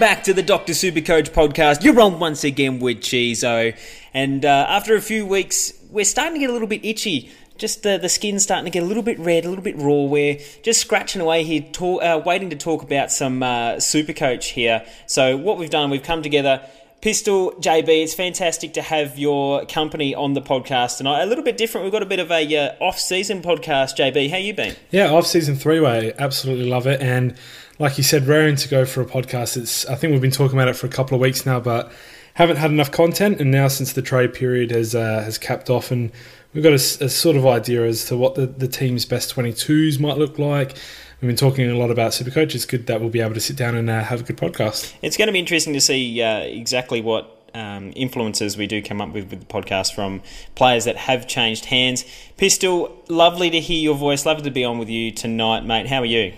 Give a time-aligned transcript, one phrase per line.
[0.00, 0.72] Back to the Dr.
[0.72, 1.84] Supercoach podcast.
[1.84, 3.78] You're on once again with Chizo.
[4.14, 7.30] And uh, after a few weeks, we're starting to get a little bit itchy.
[7.58, 10.04] Just uh, the skin's starting to get a little bit red, a little bit raw.
[10.04, 14.86] We're just scratching away here, talk, uh, waiting to talk about some uh, Supercoach here.
[15.04, 16.66] So, what we've done, we've come together.
[17.02, 21.22] Pistol, JB, it's fantastic to have your company on the podcast tonight.
[21.22, 21.84] A little bit different.
[21.84, 23.98] We've got a bit of a uh, off-season podcast.
[23.98, 24.76] JB, how you been?
[24.90, 26.14] Yeah, off-season three-way.
[26.18, 27.02] Absolutely love it.
[27.02, 27.36] And
[27.80, 29.56] like you said, raring to go for a podcast.
[29.56, 31.90] It's I think we've been talking about it for a couple of weeks now, but
[32.34, 33.40] haven't had enough content.
[33.40, 36.12] And now since the trade period has uh, has capped off, and
[36.52, 39.98] we've got a, a, sort of idea as to what the, the team's best 22s
[39.98, 40.76] might look like.
[41.20, 42.54] We've been talking a lot about Supercoach.
[42.54, 44.94] It's good that we'll be able to sit down and uh, have a good podcast.
[45.02, 49.00] It's going to be interesting to see uh, exactly what um, influences we do come
[49.00, 50.22] up with with the podcast from
[50.54, 52.04] players that have changed hands.
[52.36, 54.26] Pistol, lovely to hear your voice.
[54.26, 55.86] Lovely to be on with you tonight, mate.
[55.86, 56.34] How are you?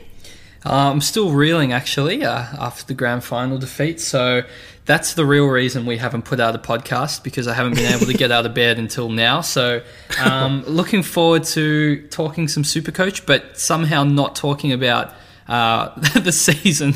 [0.65, 4.01] Uh, I'm still reeling actually uh, after the grand final defeat.
[4.01, 4.43] So
[4.85, 8.07] that's the real reason we haven't put out a podcast because I haven't been able
[8.07, 9.41] to get out of bed until now.
[9.41, 9.83] So
[10.21, 15.13] um, looking forward to talking some super coach, but somehow not talking about
[15.49, 15.91] uh,
[16.21, 16.95] the season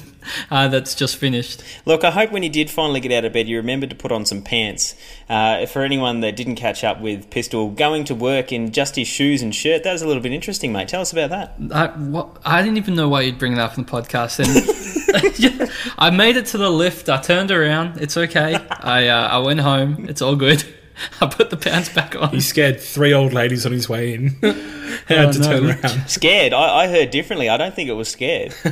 [0.51, 1.63] uh, that's just finished.
[1.85, 4.13] Look, I hope when you did finally get out of bed, you remembered to put
[4.13, 4.95] on some pants.
[5.29, 9.09] Uh, for anyone that didn't catch up with Pistol, going to work in just his
[9.09, 10.89] shoes and shirt, that was a little bit interesting, mate.
[10.89, 11.55] Tell us about that.
[11.73, 14.39] I, what, I didn't even know why you'd bring that up in the podcast.
[14.39, 17.09] And I made it to the lift.
[17.09, 18.01] I turned around.
[18.01, 18.55] It's okay.
[18.71, 20.07] I, uh, I went home.
[20.09, 20.65] It's all good.
[21.21, 22.31] I put the pants back on.
[22.31, 24.29] He scared three old ladies on his way in.
[25.07, 25.45] Had oh, to no.
[25.45, 26.09] turn around.
[26.09, 26.53] Scared?
[26.53, 27.49] I, I, heard differently.
[27.49, 28.55] I don't think it was scared.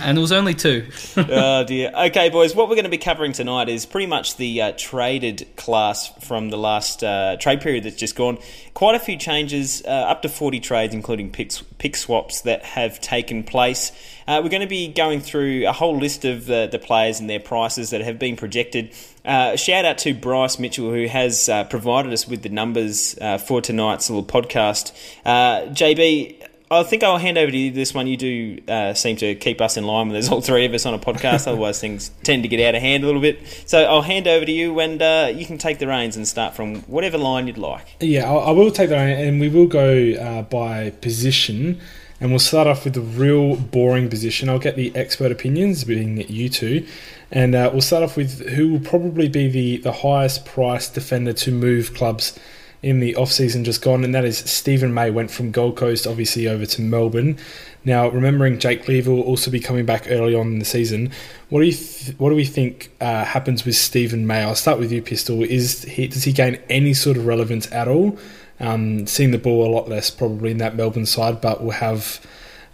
[0.00, 0.88] and it was only two.
[1.16, 1.92] oh dear.
[1.94, 2.54] Okay, boys.
[2.54, 6.50] What we're going to be covering tonight is pretty much the uh, traded class from
[6.50, 8.38] the last uh, trade period that's just gone.
[8.74, 13.00] Quite a few changes, uh, up to forty trades, including pick, pick swaps that have
[13.00, 13.92] taken place.
[14.28, 17.30] Uh, we're going to be going through a whole list of the, the players and
[17.30, 18.92] their prices that have been projected.
[19.28, 23.36] Uh, shout out to Bryce Mitchell, who has uh, provided us with the numbers uh,
[23.36, 24.90] for tonight's little podcast.
[25.22, 28.06] Uh, JB, I think I'll hand over to you this one.
[28.06, 30.86] You do uh, seem to keep us in line when there's all three of us
[30.86, 31.46] on a podcast.
[31.46, 33.40] Otherwise, things tend to get out of hand a little bit.
[33.66, 36.54] So I'll hand over to you, and uh, you can take the reins and start
[36.54, 37.86] from whatever line you'd like.
[38.00, 41.80] Yeah, I will take the reins, and we will go uh, by position.
[42.20, 44.48] And we'll start off with the real boring position.
[44.48, 46.84] I'll get the expert opinions, being you two.
[47.30, 51.32] And uh, we'll start off with who will probably be the, the highest priced defender
[51.34, 52.38] to move clubs
[52.82, 56.46] in the off-season just gone, and that is Steven May went from Gold Coast obviously
[56.46, 57.36] over to Melbourne.
[57.84, 61.10] Now, remembering Jake Lever will also be coming back early on in the season,
[61.48, 64.42] what do you th- what do we think uh, happens with Steven May?
[64.42, 65.42] I'll start with you, Pistol.
[65.42, 68.16] Is he, does he gain any sort of relevance at all?
[68.60, 72.24] Um, seeing the ball a lot less probably in that Melbourne side, but will have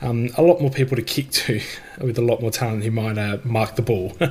[0.05, 1.61] um, a lot more people to kick to
[2.01, 4.17] with a lot more talent who might uh, mark the ball.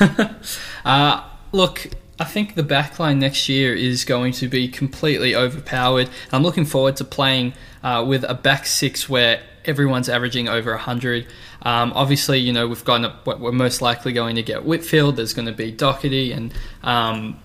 [0.84, 1.86] uh, look,
[2.18, 6.08] I think the backline next year is going to be completely overpowered.
[6.32, 11.26] I'm looking forward to playing uh, with a back six where everyone's averaging over 100.
[11.62, 15.16] Um, obviously, you know, we've got a, we're most likely going to get Whitfield.
[15.16, 17.40] There's going to be Docherty and um,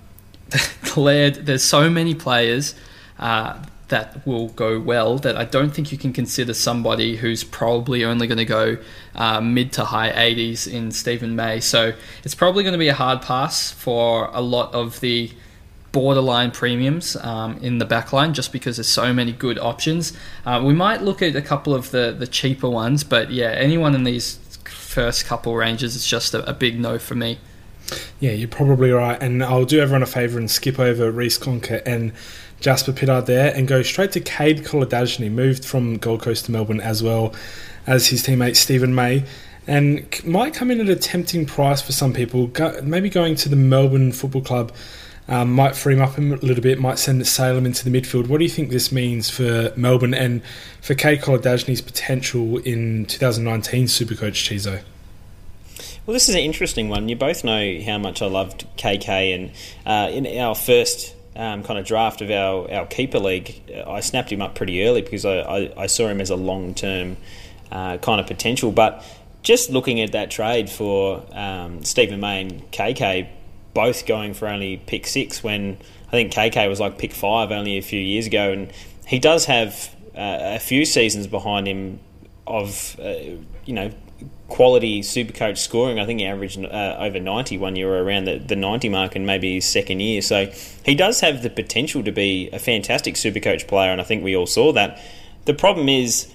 [0.95, 1.45] Laird.
[1.45, 2.75] There's so many players
[3.17, 8.03] uh, that will go well that I don't think you can consider somebody who's probably
[8.03, 8.77] only going to go
[9.13, 11.59] uh, mid to high 80s in Steven May.
[11.59, 15.31] So it's probably going to be a hard pass for a lot of the
[15.91, 20.13] borderline premiums um, in the backline just because there's so many good options.
[20.45, 23.95] Uh, we might look at a couple of the, the cheaper ones, but yeah, anyone
[23.95, 27.37] in these first couple ranges is just a, a big no for me.
[28.19, 29.21] Yeah, you're probably right.
[29.21, 32.13] And I'll do everyone a favour and skip over Reece Conca and
[32.59, 36.81] Jasper Pittard there and go straight to Cade Kolodjashnij, moved from Gold Coast to Melbourne
[36.81, 37.33] as well
[37.85, 39.25] as his teammate Steven May.
[39.67, 42.47] And might come in at a tempting price for some people.
[42.47, 44.71] Go, maybe going to the Melbourne Football Club
[45.27, 48.27] um, might free him up a little bit, might send Salem into the midfield.
[48.27, 50.43] What do you think this means for Melbourne and
[50.81, 54.81] for Cade Kolodjashnij's potential in 2019 Supercoach Chizo?
[56.05, 57.09] Well, this is an interesting one.
[57.09, 59.51] You both know how much I loved KK, and
[59.87, 64.31] uh, in our first um, kind of draft of our, our keeper league, I snapped
[64.31, 67.17] him up pretty early because I, I, I saw him as a long term
[67.71, 68.71] uh, kind of potential.
[68.71, 69.03] But
[69.43, 73.27] just looking at that trade for um, Steven May and KK,
[73.73, 75.77] both going for only pick six when
[76.07, 78.71] I think KK was like pick five only a few years ago, and
[79.05, 81.99] he does have uh, a few seasons behind him
[82.47, 83.13] of uh,
[83.65, 83.91] you know
[84.47, 85.99] quality super coach scoring.
[85.99, 89.25] I think he averaged uh, over 90 one year around the, the 90 mark in
[89.25, 90.21] maybe his second year.
[90.21, 90.51] So
[90.85, 94.23] he does have the potential to be a fantastic super coach player, and I think
[94.23, 95.01] we all saw that.
[95.45, 96.31] The problem is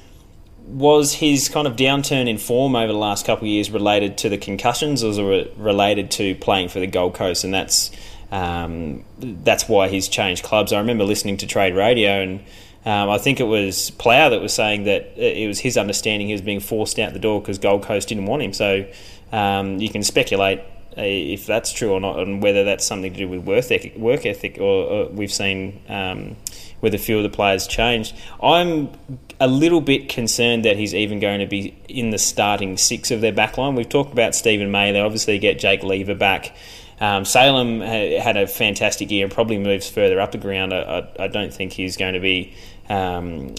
[0.66, 4.28] was his kind of downturn in form over the last couple of years related to
[4.28, 7.44] the concussions, or was it related to playing for the Gold Coast?
[7.44, 7.90] And that's
[8.30, 10.72] um, that's why he's changed clubs.
[10.72, 12.40] I remember listening to Trade Radio, and
[12.84, 16.32] um, I think it was Plough that was saying that it was his understanding he
[16.32, 18.52] was being forced out the door because Gold Coast didn't want him.
[18.52, 18.86] So
[19.32, 20.60] um, you can speculate
[20.96, 24.58] uh, if that's true or not, and whether that's something to do with work ethic,
[24.58, 26.36] or, or we've seen um,
[26.80, 28.14] with a few of the players changed.
[28.42, 28.90] I'm
[29.38, 33.20] a little bit concerned that he's even going to be in the starting six of
[33.20, 33.76] their backline.
[33.76, 34.90] We've talked about Steven May.
[34.92, 36.56] They obviously get Jake Lever back.
[37.00, 40.74] Um, Salem had a fantastic year and probably moves further up the ground.
[40.74, 42.54] I, I, I don't think he's going to be.
[42.88, 43.54] Um,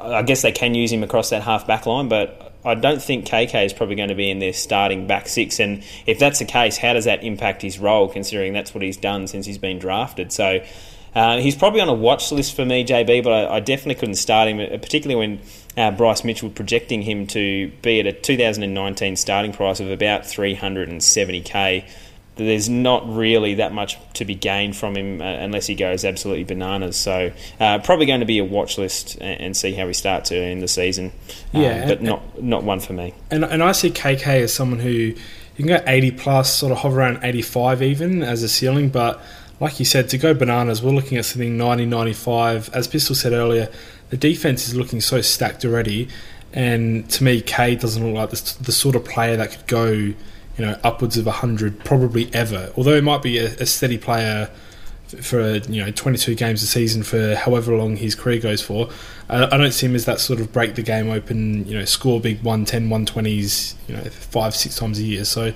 [0.00, 3.26] I guess they can use him across that half back line, but I don't think
[3.26, 5.60] KK is probably going to be in their starting back six.
[5.60, 8.96] And if that's the case, how does that impact his role, considering that's what he's
[8.96, 10.32] done since he's been drafted?
[10.32, 10.64] So
[11.14, 14.16] uh, he's probably on a watch list for me, JB, but I, I definitely couldn't
[14.16, 15.40] start him, particularly when
[15.76, 21.88] uh, Bryce Mitchell projecting him to be at a 2019 starting price of about 370k
[22.38, 26.44] there's not really that much to be gained from him uh, unless he goes absolutely
[26.44, 26.96] bananas.
[26.96, 30.32] So uh, probably going to be a watch list and, and see how he starts
[30.32, 31.12] early in the season.
[31.52, 33.14] Um, yeah, but and, not not one for me.
[33.30, 35.16] And and I see KK as someone who you
[35.56, 39.20] can go 80 plus, sort of hover around 85 even as a ceiling, but
[39.60, 42.70] like you said, to go bananas, we're looking at something 90, 95.
[42.72, 43.68] As Pistol said earlier,
[44.10, 46.08] the defense is looking so stacked already,
[46.52, 50.14] and to me, K doesn't look like the, the sort of player that could go
[50.58, 54.50] you know upwards of 100 probably ever although he might be a, a steady player
[55.22, 58.90] for you know 22 games a season for however long his career goes for
[59.30, 61.84] I, I don't see him as that sort of break the game open you know
[61.84, 65.52] score big 110 120s you know five six times a year so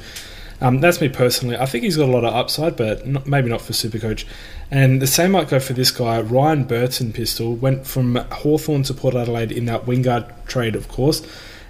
[0.62, 1.56] um, that's me personally.
[1.56, 4.24] I think he's got a lot of upside, but not, maybe not for Supercoach.
[4.70, 7.56] And the same might go for this guy, Ryan Burton Pistol.
[7.56, 11.20] Went from Hawthorn to Port Adelaide in that Wingard trade, of course.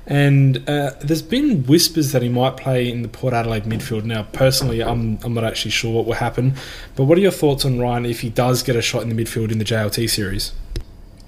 [0.06, 4.04] And uh, there's been whispers that he might play in the Port Adelaide midfield.
[4.04, 6.54] Now, personally, I'm, I'm not actually sure what will happen.
[6.96, 9.24] But what are your thoughts on Ryan if he does get a shot in the
[9.24, 10.52] midfield in the JLT series?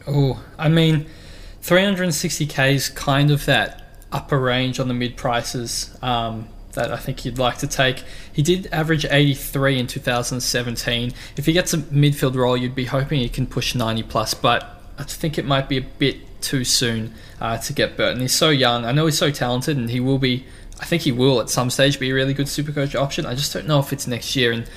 [0.07, 1.07] Oh, I mean,
[1.63, 7.25] 360k is kind of that upper range on the mid prices um, that I think
[7.25, 8.03] you'd like to take.
[8.33, 11.13] He did average 83 in 2017.
[11.37, 14.83] If he gets a midfield role, you'd be hoping he can push 90 plus, but
[14.99, 18.21] I think it might be a bit too soon uh, to get Burton.
[18.21, 18.85] He's so young.
[18.85, 20.45] I know he's so talented, and he will be.
[20.81, 23.27] I think he will at some stage be a really good super coach option.
[23.27, 24.53] I just don't know if it's next year.
[24.53, 24.69] And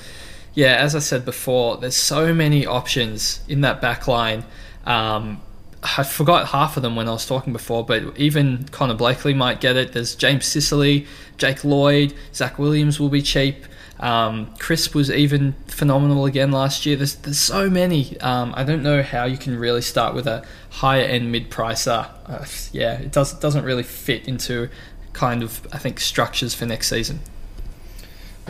[0.54, 4.44] yeah, as I said before, there's so many options in that back line.
[4.86, 5.40] Um,
[5.82, 9.60] I forgot half of them when I was talking before, but even Connor Blakely might
[9.60, 9.92] get it.
[9.92, 11.06] There's James Sicily,
[11.36, 13.64] Jake Lloyd, Zac Williams will be cheap.
[14.00, 16.96] Um, Crisp was even phenomenal again last year.
[16.96, 18.20] There's, there's so many.
[18.20, 22.08] Um, I don't know how you can really start with a higher end mid pricer.
[22.26, 24.68] Uh, yeah, it does doesn't really fit into
[25.12, 27.20] kind of I think structures for next season.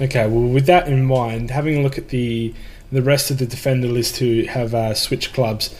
[0.01, 2.55] Okay, well, with that in mind, having a look at the
[2.91, 5.75] the rest of the defender list who have uh, switched clubs,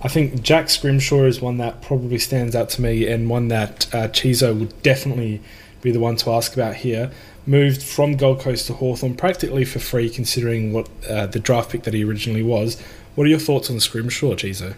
[0.00, 3.94] I think Jack Scrimshaw is one that probably stands out to me, and one that
[3.94, 5.42] uh, Chizo would definitely
[5.84, 7.12] be the one to ask about here
[7.46, 11.82] moved from Gold Coast to Hawthorn practically for free, considering what uh, the draft pick
[11.82, 12.80] that he originally was.
[13.14, 14.74] What are your thoughts on Scrimshaw, Chizo?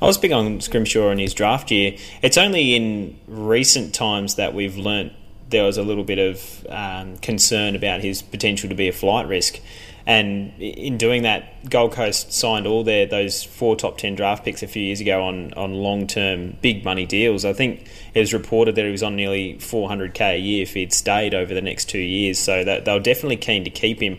[0.00, 1.96] I was big on Scrimshaw in his draft year.
[2.22, 5.12] It's only in recent times that we've learnt
[5.50, 9.26] there was a little bit of um, concern about his potential to be a flight
[9.26, 9.58] risk.
[10.06, 14.62] And in doing that, Gold Coast signed all their those four top ten draft picks
[14.62, 17.44] a few years ago on on long term big money deals.
[17.44, 20.92] I think it was reported that he was on nearly 400k a year if he'd
[20.92, 22.38] stayed over the next two years.
[22.38, 24.18] So that they were definitely keen to keep him.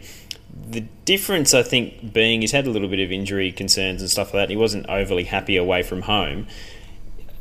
[0.70, 4.28] The difference, I think, being he's had a little bit of injury concerns and stuff
[4.28, 4.44] like that.
[4.44, 6.48] And he wasn't overly happy away from home.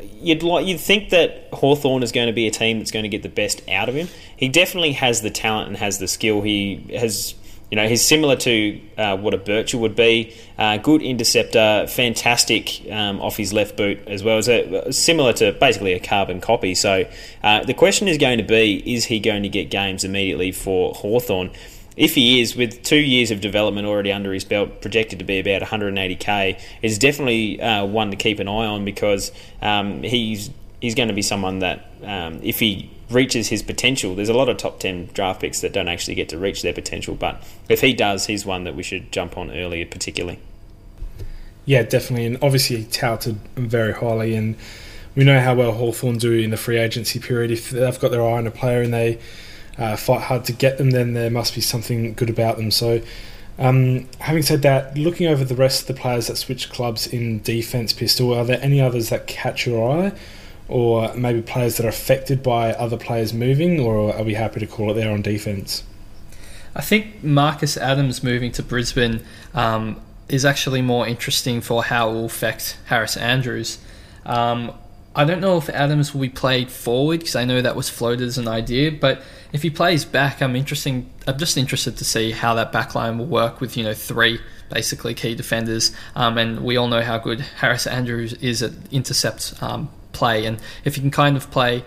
[0.01, 3.09] You'd like you'd think that Hawthorn is going to be a team that's going to
[3.09, 4.09] get the best out of him.
[4.37, 6.41] He definitely has the talent and has the skill.
[6.41, 7.35] He has
[7.71, 10.35] you know, he's similar to uh, what a Birchall would be.
[10.57, 14.39] Uh, good interceptor, fantastic um, off his left boot as well.
[14.39, 16.75] as a, similar to basically a carbon copy.
[16.75, 17.05] So
[17.43, 20.95] uh, the question is going to be: Is he going to get games immediately for
[20.95, 21.51] Hawthorn?
[21.95, 25.41] If he is, with two years of development already under his belt, projected to be
[25.41, 30.95] about 180k, is definitely uh, one to keep an eye on because um, he's he's
[30.95, 34.15] going to be someone that um, if he reaches his potential.
[34.15, 36.73] There's a lot of top 10 draft picks that don't actually get to reach their
[36.73, 40.39] potential, but if he does, he's one that we should jump on earlier, particularly.
[41.65, 42.25] Yeah, definitely.
[42.25, 44.35] And obviously, touted very highly.
[44.35, 44.57] And
[45.15, 47.51] we know how well Hawthorn do in the free agency period.
[47.51, 49.19] If they've got their eye on a player and they
[49.77, 52.71] uh, fight hard to get them, then there must be something good about them.
[52.71, 53.03] So,
[53.59, 57.43] um, having said that, looking over the rest of the players that switch clubs in
[57.43, 60.13] defence, Pistol, are there any others that catch your eye?
[60.69, 64.67] Or maybe players that are affected by other players moving, or are we happy to
[64.67, 65.83] call it there on defence?
[66.77, 72.13] I think Marcus Adams moving to Brisbane um, is actually more interesting for how it
[72.13, 73.79] will affect Harris Andrews.
[74.27, 74.73] Um,
[75.15, 78.29] I don't know if Adams will be played forward because I know that was floated
[78.29, 79.23] as an idea, but
[79.53, 81.11] if he plays back, I'm interesting.
[81.27, 84.39] I'm just interested to see how that backline will work with you know three
[84.71, 89.55] basically key defenders, um, and we all know how good Harris Andrews is at intercept
[89.61, 91.85] um, play, and if he can kind of play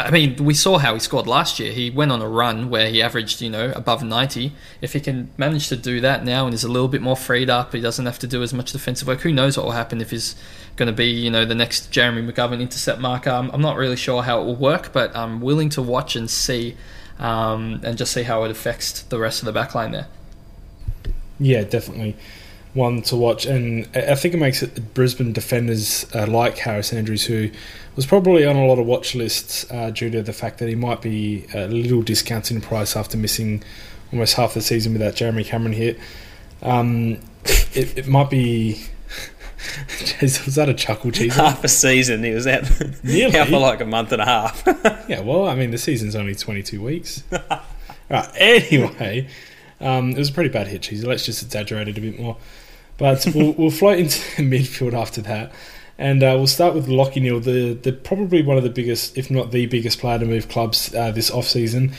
[0.00, 1.72] I mean, we saw how he scored last year.
[1.72, 4.52] He went on a run where he averaged, you know, above 90.
[4.80, 7.50] If he can manage to do that now and is a little bit more freed
[7.50, 9.20] up, he doesn't have to do as much defensive work.
[9.20, 10.36] Who knows what will happen if he's
[10.76, 13.30] going to be, you know, the next Jeremy McGovern intercept marker.
[13.30, 16.30] I'm, I'm not really sure how it will work, but I'm willing to watch and
[16.30, 16.76] see
[17.18, 20.06] um, and just see how it affects the rest of the backline there.
[21.38, 22.16] Yeah, definitely
[22.74, 27.24] one to watch, and I think it makes it Brisbane defenders uh, like Harris Andrews,
[27.24, 27.50] who
[27.96, 30.74] was probably on a lot of watch lists uh, due to the fact that he
[30.74, 33.62] might be a little discounted in price after missing
[34.12, 35.98] almost half the season without Jeremy Cameron hit.
[36.62, 37.18] Um,
[37.74, 38.84] it, it might be.
[39.88, 41.34] Jeez, was that a chuckle cheese?
[41.34, 42.24] Half a season.
[42.24, 42.64] He was out,
[43.04, 43.36] Nearly.
[43.36, 44.62] out for like a month and a half.
[45.08, 47.22] yeah, well, I mean, the season's only 22 weeks.
[48.10, 49.28] right, anyway,
[49.80, 51.04] um, it was a pretty bad hit, cheese.
[51.04, 52.36] Let's just exaggerate it a bit more.
[52.98, 55.52] But we'll, we'll float into midfield after that.
[55.98, 59.30] And uh, we'll start with Lachie Neale, the, the probably one of the biggest, if
[59.30, 61.92] not the biggest player to move clubs uh, this off season.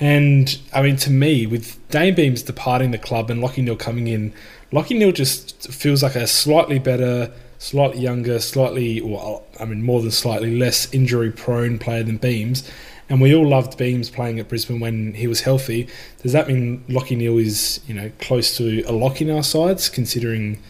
[0.00, 4.08] And I mean, to me, with Dayne Beams departing the club and Lachie Neale coming
[4.08, 4.32] in,
[4.72, 10.02] Lachie Neale just feels like a slightly better, slightly younger, slightly, well, I mean, more
[10.02, 12.68] than slightly less injury prone player than Beams.
[13.08, 15.88] And we all loved Beams playing at Brisbane when he was healthy.
[16.22, 19.88] Does that mean Lachie Neale is, you know, close to a lock in our sides,
[19.90, 20.62] considering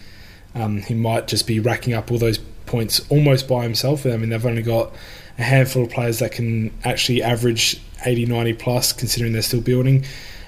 [0.55, 4.07] um, he might just be racking up all those points almost by himself.
[4.07, 4.93] I mean, they've only got
[5.39, 10.05] a handful of players that can actually average 80, 90 plus, considering they're still building.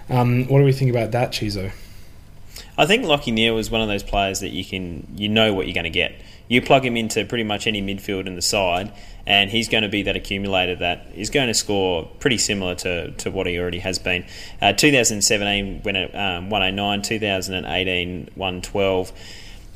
[0.08, 1.72] Um, what do we think about that, Chizo?
[2.78, 5.66] I think Lachie Neale is one of those players that you can you know what
[5.66, 6.14] you're going to get.
[6.48, 8.92] You plug him into pretty much any midfield in the side,
[9.26, 13.10] and he's going to be that accumulator that is going to score pretty similar to,
[13.12, 14.24] to what he already has been.
[14.62, 19.12] Uh, 2017 went at um, 109, 2018 112.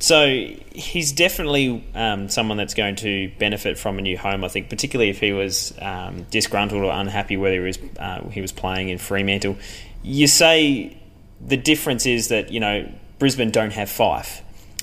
[0.00, 0.28] So
[0.72, 4.44] he's definitely um, someone that's going to benefit from a new home.
[4.44, 8.40] I think, particularly if he was um, disgruntled or unhappy whether he was uh, he
[8.40, 9.58] was playing in Fremantle.
[10.02, 10.96] You say
[11.46, 14.40] the difference is that you know Brisbane don't have Fyfe,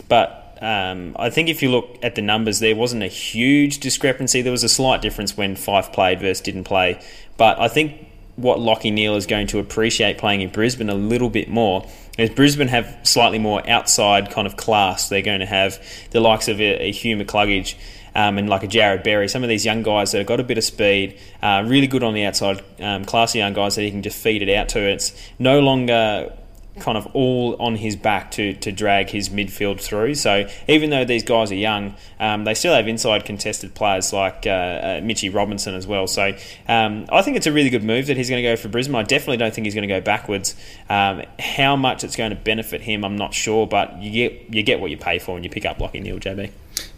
[0.08, 4.42] but um, I think if you look at the numbers, there wasn't a huge discrepancy.
[4.42, 7.02] There was a slight difference when Fyfe played versus didn't play,
[7.38, 11.30] but I think what Lachie Neale is going to appreciate playing in Brisbane a little
[11.30, 11.88] bit more
[12.18, 16.48] as Brisbane have slightly more outside kind of class, they're going to have the likes
[16.48, 17.76] of a, a Hugh McCluggage
[18.16, 20.44] um, and like a Jarrod Berry, some of these young guys that have got a
[20.44, 23.92] bit of speed, uh, really good on the outside, um, classy young guys that he
[23.92, 24.80] can just feed it out to.
[24.80, 26.36] It's no longer
[26.80, 30.16] kind of all on his back to, to drag his midfield through.
[30.16, 34.46] So even though these guys are young, um, they still have inside contested players like
[34.46, 36.08] uh, uh, Mitchy Robinson as well.
[36.08, 36.36] So
[36.68, 38.96] um, I think it's a really good move that he's going to go for Brisbane.
[38.96, 40.56] I definitely don't think he's going to go backwards.
[40.90, 44.64] Um, how much it's going to benefit him, I'm not sure, but you get you
[44.64, 46.52] get what you pay for when you pick up Lachie Neale, JB.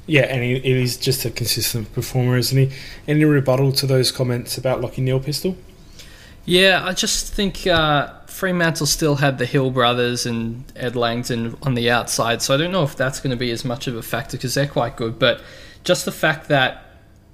[0.06, 2.76] Yeah, and he, he's just a consistent performer, isn't he?
[3.08, 5.56] Any rebuttal to those comments about Lachie Neale pistol?
[6.46, 11.74] Yeah, I just think uh, Fremantle still had the Hill brothers and Ed Langdon on
[11.74, 14.02] the outside, so I don't know if that's going to be as much of a
[14.02, 15.20] factor because they're quite good.
[15.20, 15.42] But
[15.84, 16.86] just the fact that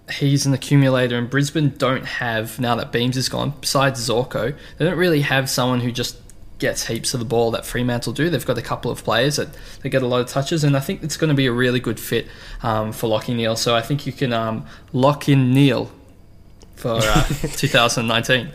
[0.10, 3.54] he's an accumulator and Brisbane don't have now that Beams is gone.
[3.60, 6.18] Besides Zorko, they don't really have someone who just
[6.58, 8.30] gets heaps of the ball that Fremantle do.
[8.30, 9.50] They've got a couple of players that
[9.82, 11.80] they get a lot of touches, and I think it's going to be a really
[11.80, 12.28] good fit
[12.64, 13.56] um, for Lachie Neale.
[13.56, 15.92] So I think you can um, lock in Neale
[16.76, 17.24] for uh,
[17.56, 18.48] 2019.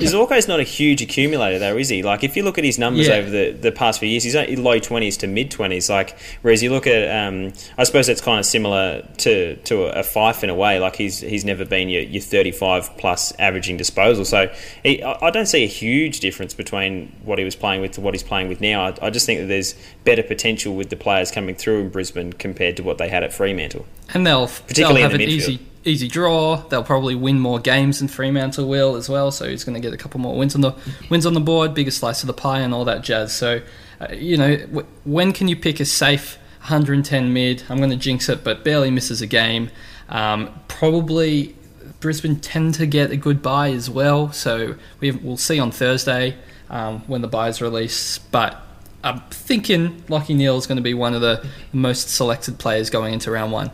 [0.00, 2.02] Zorko's not a huge accumulator, though, is he?
[2.02, 3.14] Like, if you look at his numbers yeah.
[3.14, 5.90] over the, the past few years, he's only low 20s to mid 20s.
[5.90, 10.00] Like, whereas you look at, um, I suppose that's kind of similar to, to a,
[10.00, 10.78] a Fyfe in a way.
[10.78, 14.24] Like, he's he's never been your, your 35 plus averaging disposal.
[14.24, 18.00] So he, I don't see a huge difference between what he was playing with to
[18.00, 18.86] what he's playing with now.
[18.86, 22.32] I, I just think that there's better potential with the players coming through in Brisbane
[22.32, 23.86] compared to what they had at Fremantle.
[24.14, 26.56] And they'll, particularly they'll have an easy easy draw.
[26.56, 29.30] They'll probably win more games than Fremantle will as well.
[29.30, 30.74] So he's going to get a couple more wins on the
[31.08, 33.32] wins on the board, bigger slice of the pie, and all that jazz.
[33.32, 33.60] So,
[34.00, 37.64] uh, you know, w- when can you pick a safe 110 mid?
[37.68, 39.70] I'm going to jinx it, but barely misses a game.
[40.08, 41.54] Um, probably
[42.00, 44.32] Brisbane tend to get a good bye as well.
[44.32, 46.36] So we will see on Thursday
[46.70, 48.62] um, when the bye is released, but.
[49.04, 53.14] I'm thinking Lachie Neale is going to be one of the most selected players going
[53.14, 53.70] into round one.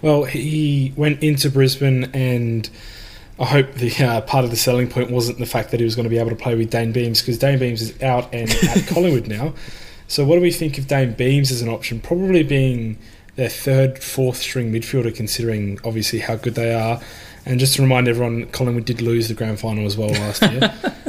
[0.00, 2.68] Well, he went into Brisbane, and
[3.38, 5.94] I hope the uh, part of the selling point wasn't the fact that he was
[5.94, 8.50] going to be able to play with Dayne Beams because Dayne Beams is out and
[8.50, 9.54] at Collingwood now.
[10.08, 12.00] So, what do we think of Dayne Beams as an option?
[12.00, 12.98] Probably being
[13.36, 17.00] their third, fourth string midfielder, considering obviously how good they are.
[17.44, 20.72] And just to remind everyone, Collingwood did lose the grand final as well last year.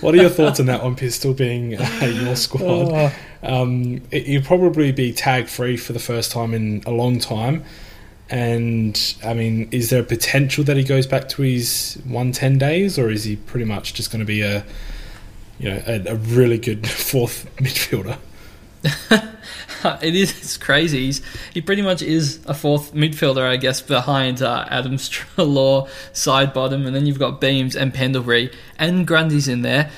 [0.00, 2.62] what are your thoughts on that one, Pistol being uh, your squad?
[2.92, 3.12] Oh.
[3.42, 7.64] Um, it, you'll probably be tag free for the first time in a long time.
[8.28, 12.98] And I mean, is there a potential that he goes back to his 110 days,
[12.98, 14.64] or is he pretty much just going to be a,
[15.58, 18.18] you know, a, a really good fourth midfielder?
[20.02, 21.06] it is crazy.
[21.06, 26.86] He's, he pretty much is a fourth midfielder, I guess, behind uh, Adam Treloar, Sidebottom,
[26.86, 29.90] and then you've got Beams and Pendlebury, and Grundy's in there.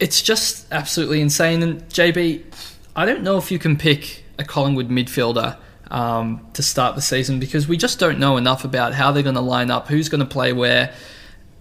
[0.00, 1.62] It's just absolutely insane.
[1.62, 2.42] And JB,
[2.96, 5.56] I don't know if you can pick a Collingwood midfielder
[5.90, 9.34] um, to start the season because we just don't know enough about how they're going
[9.34, 10.92] to line up, who's going to play where,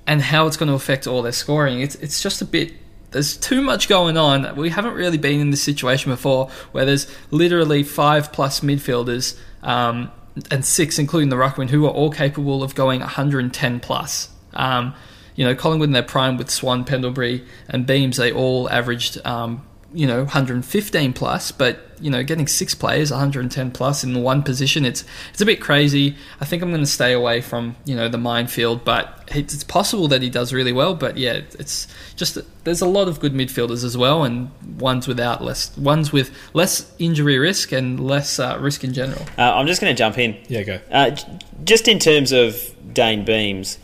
[0.07, 1.81] and how it's going to affect all their scoring.
[1.81, 2.73] It's it's just a bit
[3.11, 4.55] there's too much going on.
[4.55, 10.11] We haven't really been in this situation before where there's literally five plus midfielders um,
[10.49, 14.29] and six, including the Ruckman, who are all capable of going 110 plus.
[14.53, 14.93] Um,
[15.35, 19.65] you know, Collingwood in their prime with Swan, Pendlebury, and Beams, they all averaged um,
[19.93, 24.85] you know 115 plus, but you know getting six players 110 plus in one position,
[24.85, 26.15] it's it's a bit crazy.
[26.39, 30.07] I think I'm going to stay away from you know the minefield, but it's possible
[30.09, 30.95] that he does really well.
[30.95, 35.43] But yeah, it's just there's a lot of good midfielders as well, and ones without
[35.43, 39.25] less ones with less injury risk and less uh, risk in general.
[39.37, 40.37] Uh, I'm just going to jump in.
[40.47, 40.79] Yeah, go.
[40.89, 41.15] Uh,
[41.63, 42.55] just in terms of
[42.93, 43.77] Dayne Beams.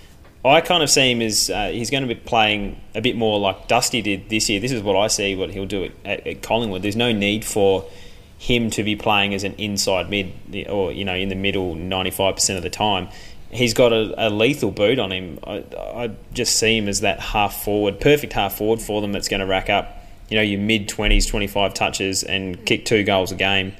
[0.46, 3.40] I kind of see him as uh, he's going to be playing a bit more
[3.40, 4.60] like Dusty did this year.
[4.60, 6.84] This is what I see what he'll do at, at, Collingwood.
[6.84, 7.90] There's no need for
[8.38, 10.32] him to be playing as an inside mid
[10.70, 13.10] or you know in the middle 95% of the time.
[13.50, 15.40] He's got a, a lethal boot on him.
[15.44, 19.14] I, I, just see him as that half forward, perfect half forward for them.
[19.14, 23.04] That's going to rack up, you know, your mid 20s, 25 touches and kick two
[23.04, 23.74] goals a game,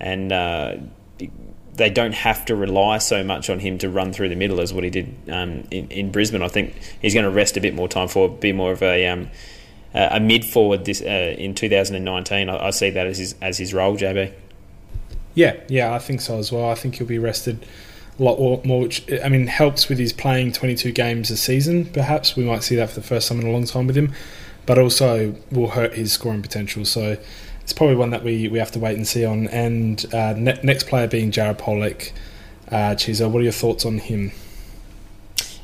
[0.00, 0.76] and uh,
[1.74, 4.72] they don't have to rely so much on him to run through the middle as
[4.72, 6.42] what he did um, in, in Brisbane.
[6.42, 9.06] I think he's going to rest a bit more time for be more of a
[9.06, 9.30] um,
[9.94, 12.48] a mid forward this uh, in 2019.
[12.48, 14.32] I, I, see that as his as his role, JB.
[15.34, 16.68] Yeah, yeah, I think so as well.
[16.68, 17.64] I think he'll be rested
[18.18, 21.86] a lot more, which I mean helps with his playing 22 games a season.
[21.86, 24.12] Perhaps we might see that for the first time in a long time with him,
[24.66, 26.84] but also will hurt his scoring potential.
[26.84, 27.16] So
[27.70, 29.46] it's probably one that we, we have to wait and see on.
[29.46, 32.10] And uh, ne- next player being Jared Polec.
[32.68, 34.32] Uh, Chizo, what are your thoughts on him?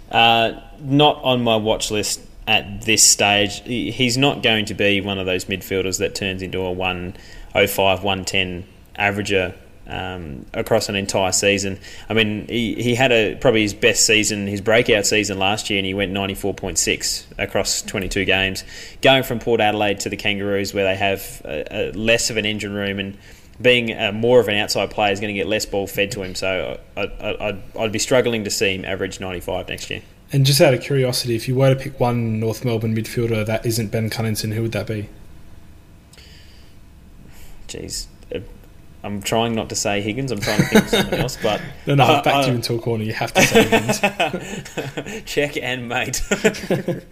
[0.08, 3.60] Uh, not on my watch list at this stage.
[3.64, 8.64] He's not going to be one of those midfielders that turns into a 105, 110
[8.96, 9.56] averager
[9.86, 11.78] um, across an entire season.
[12.08, 15.78] I mean, he, he had a probably his best season, his breakout season last year,
[15.78, 18.64] and he went 94.6 across 22 games.
[19.02, 22.46] Going from Port Adelaide to the Kangaroos, where they have a, a less of an
[22.46, 23.16] engine room and
[23.60, 26.22] being a, more of an outside player is going to get less ball fed to
[26.22, 26.34] him.
[26.34, 30.02] So I, would I'd be struggling to see him average 95 next year.
[30.32, 33.64] And just out of curiosity, if you were to pick one North Melbourne midfielder that
[33.64, 35.08] isn't Ben Cunnington, who would that be?
[37.68, 38.06] Jeez,
[39.06, 40.32] I'm trying not to say Higgins.
[40.32, 42.74] I'm trying to think of something else, but no, no, I've backed uh, you into
[42.74, 43.04] a corner.
[43.04, 45.24] You have to say Higgins.
[45.24, 46.20] Check and mate.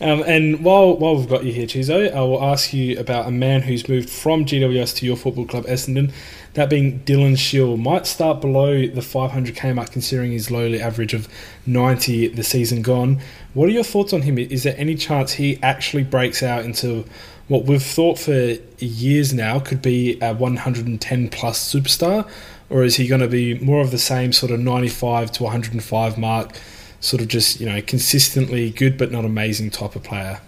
[0.00, 3.32] um, and while while we've got you here, Chizo, I will ask you about a
[3.32, 6.12] man who's moved from GWS to your football club, Essendon.
[6.54, 11.28] That being Dylan Shiel, might start below the 500k mark, considering his lowly average of
[11.66, 13.20] 90 the season gone.
[13.54, 14.38] What are your thoughts on him?
[14.38, 17.04] Is there any chance he actually breaks out into
[17.50, 22.30] what we've thought for years now could be a 110 plus superstar,
[22.70, 26.16] or is he going to be more of the same sort of 95 to 105
[26.16, 26.52] mark,
[27.00, 30.40] sort of just you know consistently good but not amazing type of player?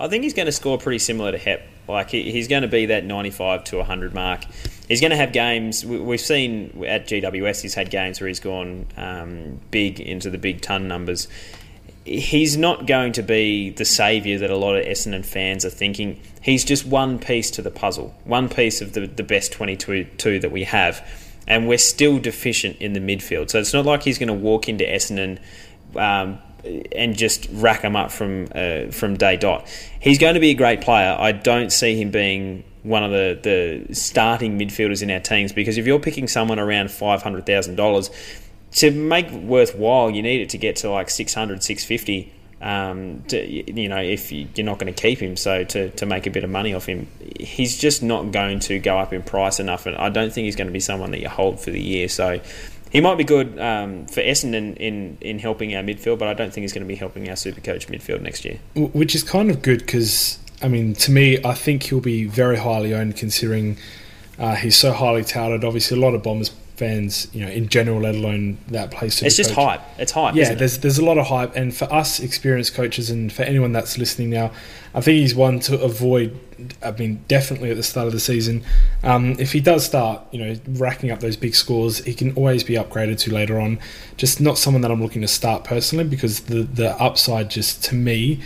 [0.00, 1.62] I think he's going to score pretty similar to Hep.
[1.86, 4.44] Like he's going to be that 95 to 100 mark.
[4.88, 5.84] He's going to have games.
[5.84, 10.62] We've seen at GWS, he's had games where he's gone um, big into the big
[10.62, 11.28] ton numbers
[12.04, 16.20] he's not going to be the saviour that a lot of Essendon fans are thinking.
[16.40, 20.38] He's just one piece to the puzzle, one piece of the, the best 22 two
[20.40, 21.06] that we have.
[21.46, 23.50] And we're still deficient in the midfield.
[23.50, 25.38] So it's not like he's going to walk into Essendon
[25.96, 26.38] um,
[26.94, 29.68] and just rack them up from, uh, from day dot.
[30.00, 31.16] He's going to be a great player.
[31.18, 35.78] I don't see him being one of the, the starting midfielders in our teams because
[35.78, 38.41] if you're picking someone around $500,000,
[38.72, 43.88] to make worthwhile, you need it to get to like 600, 650 Um, to, you
[43.88, 46.50] know, if you're not going to keep him, so to, to make a bit of
[46.50, 47.08] money off him,
[47.38, 50.56] he's just not going to go up in price enough, and I don't think he's
[50.56, 52.08] going to be someone that you hold for the year.
[52.08, 52.40] So
[52.92, 56.52] he might be good um, for Essendon in, in helping our midfield, but I don't
[56.52, 58.58] think he's going to be helping our super coach midfield next year.
[58.74, 62.58] Which is kind of good because, I mean, to me, I think he'll be very
[62.58, 63.76] highly owned considering
[64.38, 65.64] uh, he's so highly touted.
[65.64, 66.50] Obviously, a lot of Bombers
[66.82, 69.22] fans, you know, in general, let alone that place.
[69.22, 69.80] It's just hype.
[69.98, 70.34] It's hype.
[70.34, 73.70] Yeah, there's there's a lot of hype, and for us experienced coaches, and for anyone
[73.70, 74.50] that's listening now,
[74.92, 76.36] I think he's one to avoid.
[76.82, 78.64] I mean, definitely at the start of the season,
[79.04, 82.64] um, if he does start, you know, racking up those big scores, he can always
[82.64, 83.78] be upgraded to later on.
[84.16, 87.94] Just not someone that I'm looking to start personally because the the upside just to
[87.94, 88.40] me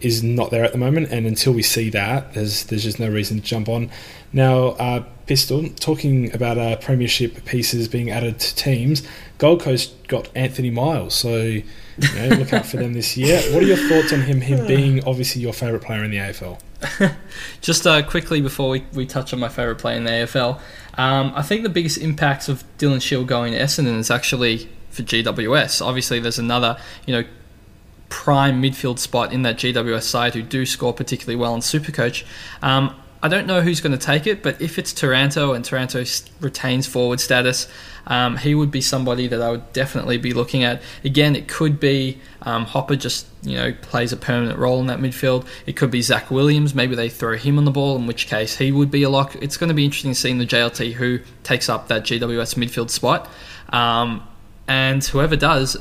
[0.00, 3.08] is not there at the moment, and until we see that, there's there's just no
[3.08, 3.90] reason to jump on.
[4.32, 9.06] Now, uh, Pistol, talking about uh, premiership pieces being added to teams,
[9.38, 11.64] Gold Coast got Anthony Miles, so you
[12.14, 13.40] know, look out for them this year.
[13.52, 14.40] What are your thoughts on him?
[14.40, 16.60] Him being obviously your favourite player in the AFL.
[17.60, 20.60] Just uh, quickly before we, we touch on my favourite player in the AFL,
[20.94, 25.02] um, I think the biggest impacts of Dylan Shiel going to Essendon is actually for
[25.02, 25.84] GWS.
[25.84, 27.24] Obviously, there's another you know
[28.10, 32.24] prime midfield spot in that GWS side who do score particularly well in Supercoach.
[32.60, 36.04] Um, I don't know who's going to take it, but if it's Taranto and Taranto
[36.40, 37.68] retains forward status,
[38.06, 40.80] um, he would be somebody that I would definitely be looking at.
[41.04, 45.00] Again, it could be um, Hopper just you know plays a permanent role in that
[45.00, 45.46] midfield.
[45.66, 46.74] It could be Zac Williams.
[46.74, 49.36] Maybe they throw him on the ball, in which case he would be a lock.
[49.36, 53.28] It's going to be interesting seeing the JLT who takes up that GWS midfield spot,
[53.68, 54.26] um,
[54.66, 55.76] and whoever does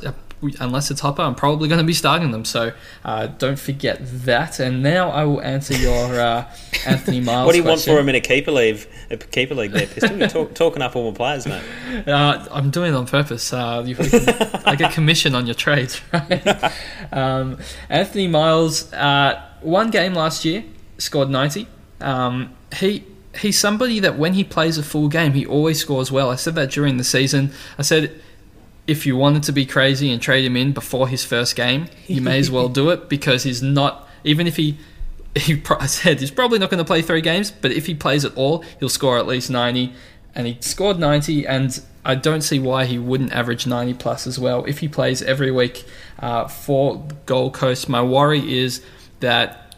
[0.60, 2.45] unless it's Hopper, I'm probably going to be starting them.
[2.45, 2.71] So
[3.04, 4.60] uh, don't forget that.
[4.60, 6.52] And now I will answer your uh,
[6.86, 7.45] Anthony Miles.
[7.45, 7.93] what do you question.
[7.93, 8.88] want for him in a keeper league?
[9.10, 10.17] A keeper league there, Pistol.
[10.17, 11.63] You're talk, talking up all my players, mate.
[12.10, 13.52] Uh, I'm doing it on purpose.
[13.52, 13.84] Uh,
[14.65, 16.73] I get commission on your trades, right?
[17.12, 17.58] um,
[17.89, 20.63] Anthony Miles, uh, one game last year,
[20.97, 21.67] scored 90.
[22.02, 23.04] Um, he
[23.38, 26.30] he's somebody that when he plays a full game, he always scores well.
[26.30, 27.52] I said that during the season.
[27.78, 28.19] I said
[28.89, 32.21] if you wanted to be crazy and trade him in before his first game, you
[32.21, 34.10] may as well do it because he's not.
[34.23, 34.78] Even if he,
[35.36, 38.25] he I said he's probably not going to play three games, but if he plays
[38.25, 39.93] at all, he'll score at least ninety,
[40.34, 44.39] and he scored ninety, and I don't see why he wouldn't average ninety plus as
[44.39, 45.86] well if he plays every week
[46.17, 47.88] uh, for Gold Coast.
[47.88, 48.84] My worry is
[49.19, 49.68] that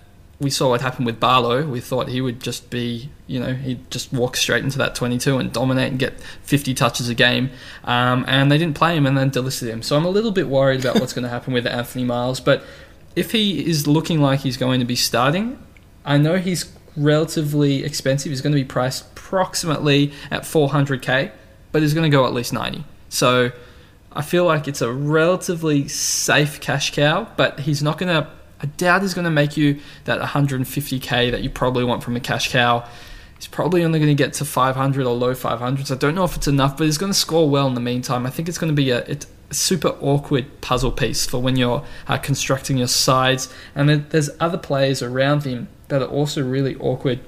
[0.42, 1.66] we saw what happened with Barlow.
[1.68, 5.38] We thought he would just be, you know, he'd just walk straight into that 22
[5.38, 7.52] and dominate and get 50 touches a game.
[7.84, 9.84] Um, and they didn't play him and then delisted him.
[9.84, 12.40] So I'm a little bit worried about what's going to happen with Anthony Miles.
[12.40, 12.64] But
[13.16, 15.60] if he is looking like he's going to be starting,
[16.04, 18.32] I know he's relatively expensive.
[18.32, 21.32] He's going to be priced approximately at 400k,
[21.72, 22.84] but he's going to go at least 90.
[23.10, 23.52] So
[24.12, 28.28] I feel like it's a relatively safe cash cow, but he's not going to
[28.62, 32.20] I doubt he's going to make you that 150k that you probably want from a
[32.20, 32.88] cash cow.
[33.36, 35.92] He's probably only going to get to 500 or low 500s.
[35.92, 38.28] I don't know if it's enough, but he's going to score well in the meantime.
[38.28, 39.18] I think it's going to be a, a
[39.54, 43.52] super awkward puzzle piece for when you're uh, constructing your sides.
[43.74, 47.20] And there's other players around him that are also really awkward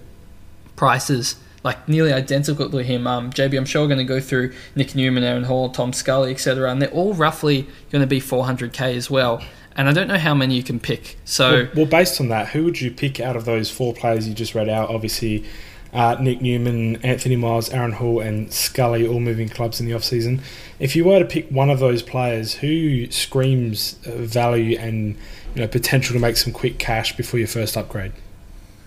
[0.76, 3.08] prices, like nearly identical to him.
[3.08, 6.30] Um, JB, I'm sure, we're going to go through Nick Newman, Aaron Hall, Tom Scully,
[6.30, 9.44] etc., and they're all roughly going to be 400k as well
[9.76, 11.18] and I don't know how many you can pick.
[11.26, 14.28] So, well, well, based on that, who would you pick out of those four players
[14.28, 14.90] you just read out?
[14.90, 15.46] Obviously,
[15.94, 20.04] uh, Nick Newman, Anthony Miles, Aaron Hall, and Scully all moving clubs in the off
[20.04, 20.42] season.
[20.80, 25.16] If you were to pick one of those players, who screams uh, value and
[25.56, 28.12] you know potential to make some quick cash before your first upgrade?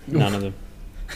[0.08, 0.54] None of them.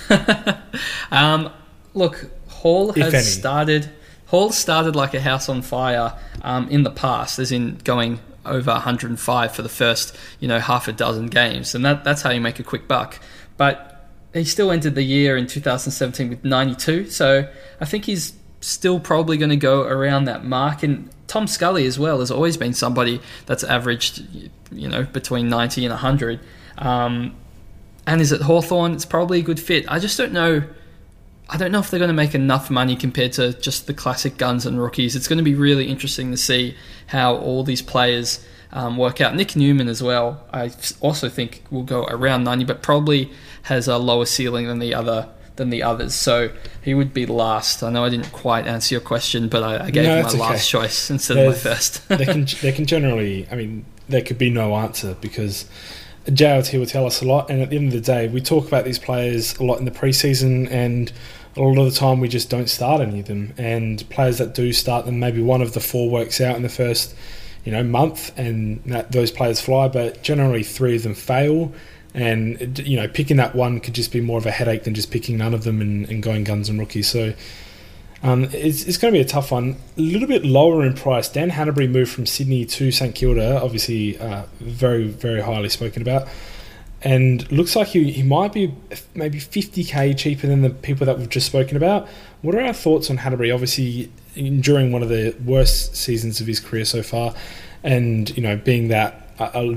[1.10, 1.52] um,
[1.94, 3.90] look, Hall has started.
[4.26, 8.72] Hall started like a house on fire um, in the past, as in going over
[8.72, 12.40] 105 for the first, you know, half a dozen games, and that that's how you
[12.40, 13.18] make a quick buck.
[13.56, 17.48] But he still ended the year in 2017 with 92, so
[17.80, 20.82] I think he's still probably going to go around that mark.
[20.82, 24.22] And Tom Scully as well has always been somebody that's averaged,
[24.70, 26.40] you know, between 90 and 100.
[26.78, 27.34] Um,
[28.06, 28.92] and is it Hawthorn?
[28.92, 29.84] It's probably a good fit.
[29.88, 30.62] I just don't know
[31.52, 34.36] I don't know if they're going to make enough money compared to just the classic
[34.36, 35.16] guns and rookies.
[35.16, 36.76] It's going to be really interesting to see
[37.08, 39.34] how all these players um, work out.
[39.34, 43.32] Nick Newman as well, I also think will go around 90, but probably
[43.62, 46.14] has a lower ceiling than the other than the others.
[46.14, 47.82] So he would be last.
[47.82, 50.38] I know I didn't quite answer your question, but I, I gave no, my okay.
[50.38, 52.08] last choice instead There's, of my first.
[52.08, 55.68] they can they can generally, I mean, there could be no answer because.
[56.26, 58.68] JLT will tell us a lot, and at the end of the day, we talk
[58.68, 61.10] about these players a lot in the preseason, and
[61.56, 63.54] a lot of the time we just don't start any of them.
[63.58, 66.68] And players that do start them, maybe one of the four works out in the
[66.68, 67.14] first,
[67.64, 69.88] you know month, and that, those players fly.
[69.88, 71.72] But generally, three of them fail,
[72.14, 75.10] and you know picking that one could just be more of a headache than just
[75.10, 77.08] picking none of them and, and going guns and rookies.
[77.08, 77.34] So.
[78.22, 79.76] Um, it's, it's going to be a tough one.
[79.96, 81.26] A little bit lower in price.
[81.26, 86.28] Dan Hannebery moved from Sydney to St Kilda, obviously uh, very, very highly spoken about
[87.02, 88.74] and looks like he, he might be
[89.14, 92.08] maybe 50k cheaper than the people that we've just spoken about.
[92.42, 93.52] What are our thoughts on Hannebery?
[93.52, 97.34] Obviously, during one of the worst seasons of his career so far,
[97.82, 99.74] and you know, being that uh,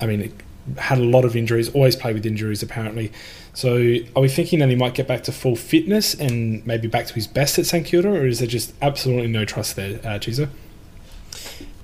[0.00, 0.32] I mean,
[0.78, 3.12] had a lot of injuries, always played with injuries apparently.
[3.52, 7.06] So, are we thinking that he might get back to full fitness and maybe back
[7.06, 10.18] to his best at St Kilda, or is there just absolutely no trust there, uh,
[10.18, 10.48] Chizo?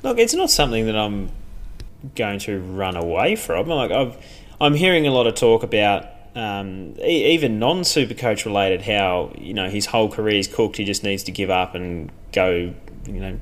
[0.02, 1.30] Look, it's not something that I'm
[2.14, 3.66] going to run away from.
[3.66, 4.16] Like I've
[4.60, 9.54] I'm hearing a lot of talk about um, even non super coach related how you
[9.54, 10.76] know his whole career is cooked.
[10.76, 12.74] He just needs to give up and go,
[13.06, 13.38] you know,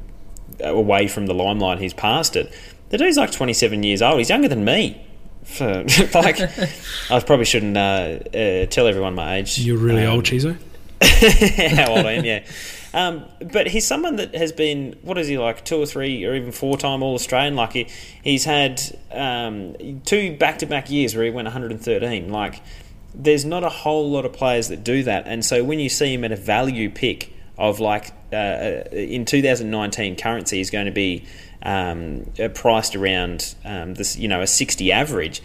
[0.60, 1.80] away from the limelight.
[1.80, 2.52] He's past it.
[2.90, 4.18] The dude's like 27 years old.
[4.18, 5.04] He's younger than me.
[5.42, 5.64] For,
[6.14, 6.40] like,
[7.10, 9.58] I probably shouldn't uh, uh, tell everyone my age.
[9.58, 10.56] You're really um, old, Chizo.
[11.02, 12.44] How old I am, yeah.
[12.94, 16.34] Um, but he's someone that has been what is he like two or three or
[16.34, 17.56] even four time All Australian.
[17.56, 17.88] Like he,
[18.22, 18.80] he's had
[19.10, 22.30] um, two back to back years where he went 113.
[22.30, 22.62] Like
[23.12, 26.14] there's not a whole lot of players that do that, and so when you see
[26.14, 30.92] him at a value pick of like uh, uh in 2019 currency is going to
[30.92, 31.24] be
[31.62, 35.42] um, uh, priced around um, this you know a 60 average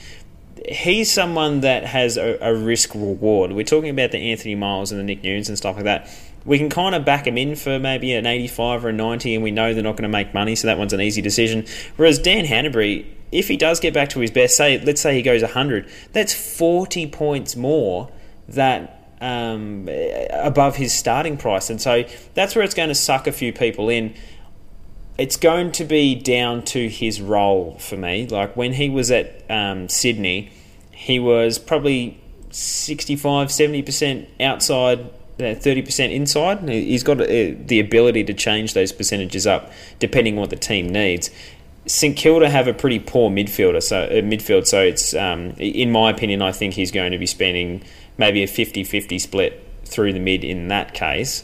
[0.67, 3.51] he's someone that has a, a risk reward.
[3.53, 6.09] We're talking about the Anthony Miles and the Nick Nunes and stuff like that
[6.45, 9.43] we can kind of back them in for maybe an 85 or a 90, and
[9.43, 11.65] we know they're not going to make money, so that one's an easy decision.
[11.95, 15.21] Whereas Dan Hannebery, if he does get back to his best, say let's say he
[15.21, 18.11] goes 100, that's 40 points more
[18.47, 19.87] that um,
[20.31, 23.89] above his starting price, and so that's where it's going to suck a few people
[23.89, 24.15] in.
[25.19, 28.25] It's going to be down to his role for me.
[28.25, 30.51] Like when he was at um, Sydney,
[30.91, 32.19] he was probably
[32.51, 36.67] 65, 70% outside thirty percent inside.
[36.67, 40.89] He's got uh, the ability to change those percentages up depending on what the team
[40.89, 41.29] needs.
[41.86, 44.67] St Kilda have a pretty poor midfielder, so uh, midfield.
[44.67, 47.84] So it's, um, in my opinion, I think he's going to be spending
[48.17, 51.43] maybe a 50-50 split through the mid in that case.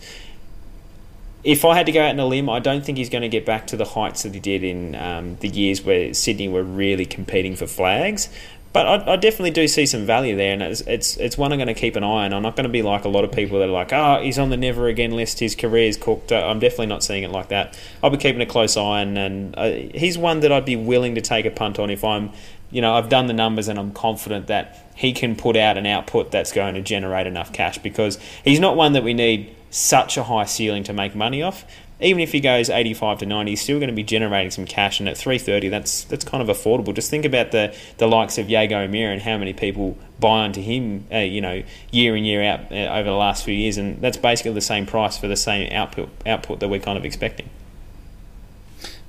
[1.46, 3.30] If I had to go out on a limb, I don't think he's going to
[3.30, 6.64] get back to the heights that he did in um, the years where Sydney were
[6.64, 8.30] really competing for flags.
[8.74, 11.60] But I, I, definitely do see some value there, and it's it's, it's one I'm
[11.60, 12.34] going to keep an eye on.
[12.34, 14.38] I'm not going to be like a lot of people that are like, oh, he's
[14.38, 15.40] on the never again list.
[15.40, 16.34] His career's cooked.
[16.34, 17.80] I'm definitely not seeing it like that.
[18.04, 21.16] I'll be keeping a close eye on, and uh, he's one that I'd be willing
[21.16, 22.32] to take a punt on if I'm,
[22.70, 25.86] you know, I've done the numbers and I'm confident that he can put out an
[25.86, 30.18] output that's going to generate enough cash because he's not one that we need such
[30.18, 31.66] a high ceiling to make money off
[32.00, 35.00] even if he goes 85 to 90, he's still going to be generating some cash.
[35.00, 36.94] And at 330, that's that's kind of affordable.
[36.94, 40.62] Just think about the, the likes of Jaeger O'Meara and how many people buy onto
[40.62, 44.02] him, uh, you know, year in year out uh, over the last few years, and
[44.02, 47.50] that's basically the same price for the same output output that we're kind of expecting.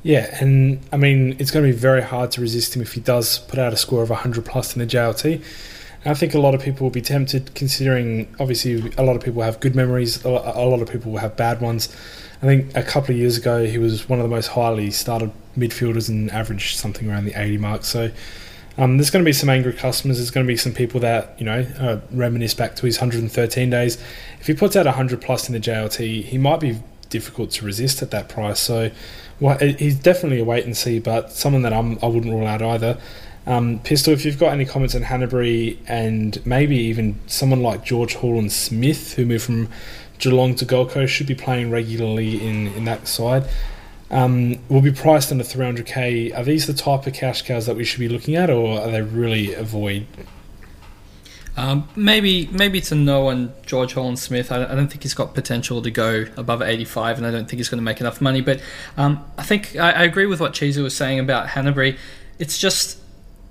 [0.05, 3.01] Yeah, and I mean it's going to be very hard to resist him if he
[3.01, 5.43] does put out a score of 100 plus in the JLT.
[6.07, 9.43] I think a lot of people will be tempted, considering obviously a lot of people
[9.43, 11.95] have good memories, a lot of people will have bad ones.
[12.43, 15.33] I think a couple of years ago he was one of the most highly started
[15.57, 17.85] midfielders and averaged something around the 80 mark.
[17.85, 18.11] So
[18.79, 20.19] um, there's going to be some angry customers.
[20.19, 23.71] There's going to be some people that you know uh, reminisce back to his 113
[23.71, 23.97] days.
[24.41, 28.03] If he puts out 100 plus in the JLT, he might be difficult to resist
[28.03, 28.61] at that price.
[28.61, 28.91] So
[29.41, 32.63] well, he's definitely a wait and see, but someone that I'm, I wouldn't rule out
[32.63, 32.99] either.
[33.47, 38.15] Um, Pistol, if you've got any comments on Hannebery and maybe even someone like George
[38.15, 39.69] Horlin-Smith, who moved from
[40.19, 43.45] Geelong to Gold Coast should be playing regularly in, in that side.
[44.11, 46.37] Um, will be priced under 300k.
[46.37, 48.91] Are these the type of cash cows that we should be looking at, or are
[48.91, 50.07] they really avoid?
[51.57, 54.53] Um, maybe maybe a no on George Horlin-Smith.
[54.53, 57.59] I, I, don't think he's got potential to go above 85, and I don't think
[57.59, 58.43] he's going to make enough money.
[58.43, 58.61] But
[58.97, 61.97] um, I think I, I, agree with what Cheezer was saying about Hannebery.
[62.39, 62.99] It's just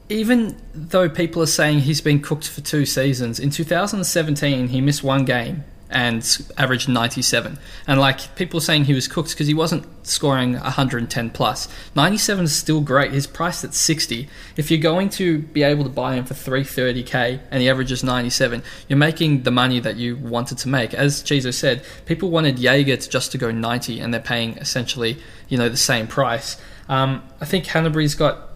[0.09, 5.03] even though people are saying he's been cooked for two seasons, in 2017 he missed
[5.03, 7.57] one game and averaged 97.
[7.87, 11.67] And like people saying he was cooked because he wasn't scoring 110 plus.
[11.95, 13.13] 97 is still great.
[13.13, 14.27] He's priced at 60.
[14.57, 18.63] If you're going to be able to buy him for 330k and he averages 97,
[18.87, 20.93] you're making the money that you wanted to make.
[20.93, 25.17] As Chizo said, people wanted Jaeger to just to go 90 and they're paying essentially,
[25.49, 26.59] you know, the same price.
[26.89, 28.54] Um, I think Hannebery's got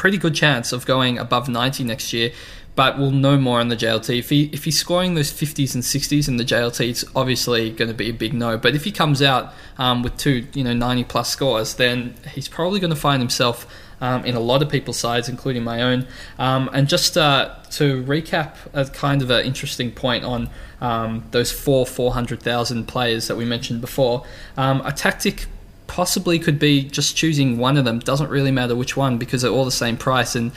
[0.00, 2.32] pretty good chance of going above 90 next year
[2.74, 4.18] but we'll know more on the JLT.
[4.18, 7.88] If he if he's scoring those 50s and 60s in the JLT, it's obviously going
[7.88, 8.56] to be a big no.
[8.56, 12.48] But if he comes out um, with two, you know, 90 plus scores, then he's
[12.48, 13.66] probably going to find himself
[14.00, 16.06] um, in a lot of people's sides, including my own.
[16.38, 20.48] Um, and just uh, to recap, a kind of an interesting point on
[20.80, 24.24] um, those four 400,000 players that we mentioned before,
[24.56, 25.48] um, a tactic
[25.90, 27.98] possibly could be just choosing one of them.
[27.98, 30.36] Doesn't really matter which one because they're all the same price.
[30.36, 30.52] And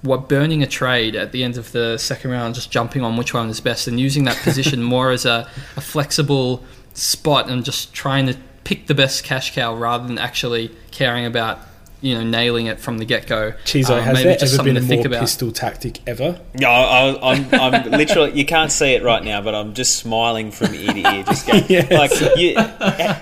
[0.00, 3.34] what burning a trade at the end of the second round, just jumping on which
[3.34, 6.64] one is best and using that position more as a, a flexible
[6.94, 11.60] spot and just trying to pick the best cash cow rather than actually caring about
[12.00, 13.52] you know nailing it from the get go.
[13.64, 16.40] Chizo, um, has there ever been a more pistol tactic ever?
[16.54, 18.32] No, I, am I'm, I'm literally.
[18.32, 21.22] You can't see it right now, but I'm just smiling from ear to ear.
[21.24, 21.90] Just going yes.
[21.90, 22.54] like you.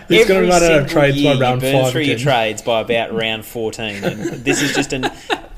[0.08, 1.92] He's going to run out of trades by round you burn five.
[1.92, 2.10] Through again.
[2.10, 5.10] your trades by about round fourteen, and this is just an.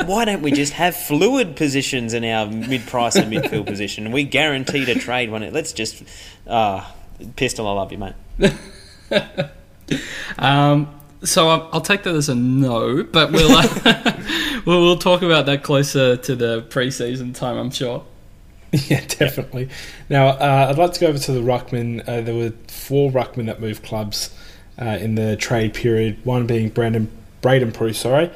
[0.05, 4.12] Why don't we just have fluid positions in our mid price and midfield position?
[4.12, 5.50] We guarantee to trade one.
[5.52, 6.02] Let's just.
[6.48, 7.66] Ah, uh, pistol.
[7.66, 8.14] I love you, mate.
[10.38, 14.12] um, so I'll, I'll, take that as a no, but we'll, uh,
[14.66, 18.05] we'll we'll talk about that closer to the preseason time, I'm sure.
[18.88, 19.70] Yeah, definitely.
[20.11, 22.07] Now, uh, I'd like to go over to the Ruckman.
[22.07, 24.37] Uh, there were four Ruckman that moved clubs
[24.79, 26.24] uh, in the trade period.
[26.24, 28.31] One being Brandon Braydon Preuss, sorry,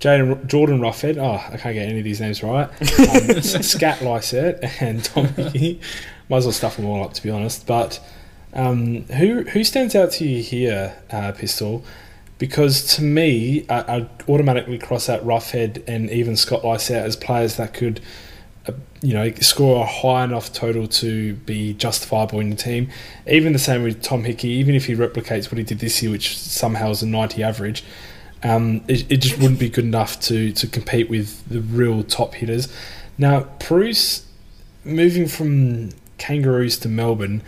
[0.00, 1.18] Jaden, Jordan Roughead.
[1.18, 2.68] Oh, I can't get any of these names right.
[2.80, 5.80] Um, Scat Lycett and Tom Hickey.
[6.28, 7.66] Might as well stuff them all up, to be honest.
[7.66, 8.00] But
[8.54, 11.84] um, who who stands out to you here, uh, Pistol?
[12.44, 17.56] Because to me, I, would automatically cross out Roughead and even Scott Lycett as players
[17.56, 18.02] that could,
[18.68, 22.90] uh, you know, score a high enough total to be justifiable in the team.
[23.26, 26.12] Even the same with Tom Hickey, even if he replicates what he did this year,
[26.12, 27.82] which somehow is a 90 average,
[28.42, 32.34] um, it, it, just wouldn't be good enough to, to compete with the real top
[32.34, 32.70] hitters.
[33.16, 34.26] Now, Preuss,
[34.84, 37.42] moving from Kangaroos to Melbourne,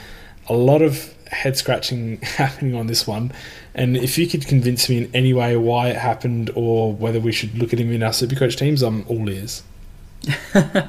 [0.49, 3.33] a lot of head scratching happening on this one.
[3.77, 7.31] And if you could convince me in any way why it happened or whether we
[7.31, 9.63] should look at him in our Supercoach teams, I'm all ears.
[10.55, 10.89] oh,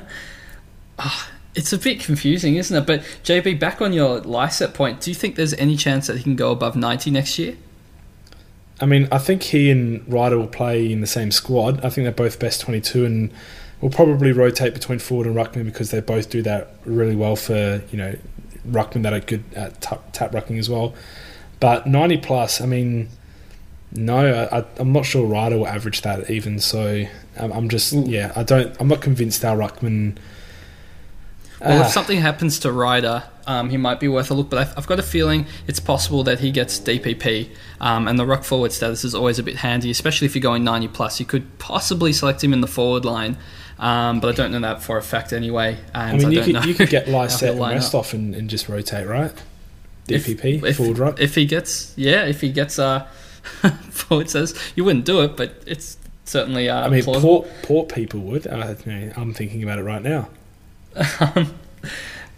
[1.55, 2.87] it's a bit confusing, isn't it?
[2.87, 6.23] But JB, back on your Lycett point, do you think there's any chance that he
[6.23, 7.57] can go above 90 next year?
[8.79, 11.83] I mean, I think he and Ryder will play in the same squad.
[11.83, 13.33] I think they're both best 22 and
[13.81, 17.81] will probably rotate between forward and ruckman because they both do that really well for,
[17.91, 18.15] you know,
[18.65, 20.93] ruckman that are good at tap, tap rucking as well.
[21.59, 23.09] But 90 plus, I mean,
[23.91, 26.59] no, I, am not sure Ryder will average that even.
[26.59, 27.05] So
[27.37, 30.17] I'm, I'm just, yeah, I don't, I'm not convinced our Ruckman.
[31.59, 31.89] Well, if ah.
[31.89, 34.49] something happens to Ryder, um, he might be worth a look.
[34.49, 37.49] But I've, I've, got a feeling it's possible that he gets DPP,
[37.81, 40.63] um, and the ruck forward status is always a bit handy, especially if you're going
[40.63, 41.19] 90 plus.
[41.19, 43.37] You could possibly select him in the forward line,
[43.79, 45.79] um, but I don't know that for a fact anyway.
[45.95, 48.69] I mean, I you, could, you could get Lycett and rest off and, and just
[48.69, 49.31] rotate, right?
[50.07, 51.19] DPP if, forward ruck.
[51.19, 53.05] If he gets, yeah, if he gets uh,
[53.89, 56.69] forward says you wouldn't do it, but it's certainly.
[56.69, 58.47] Uh, I mean, port port people would.
[58.47, 58.75] Uh,
[59.15, 60.29] I'm thinking about it right now.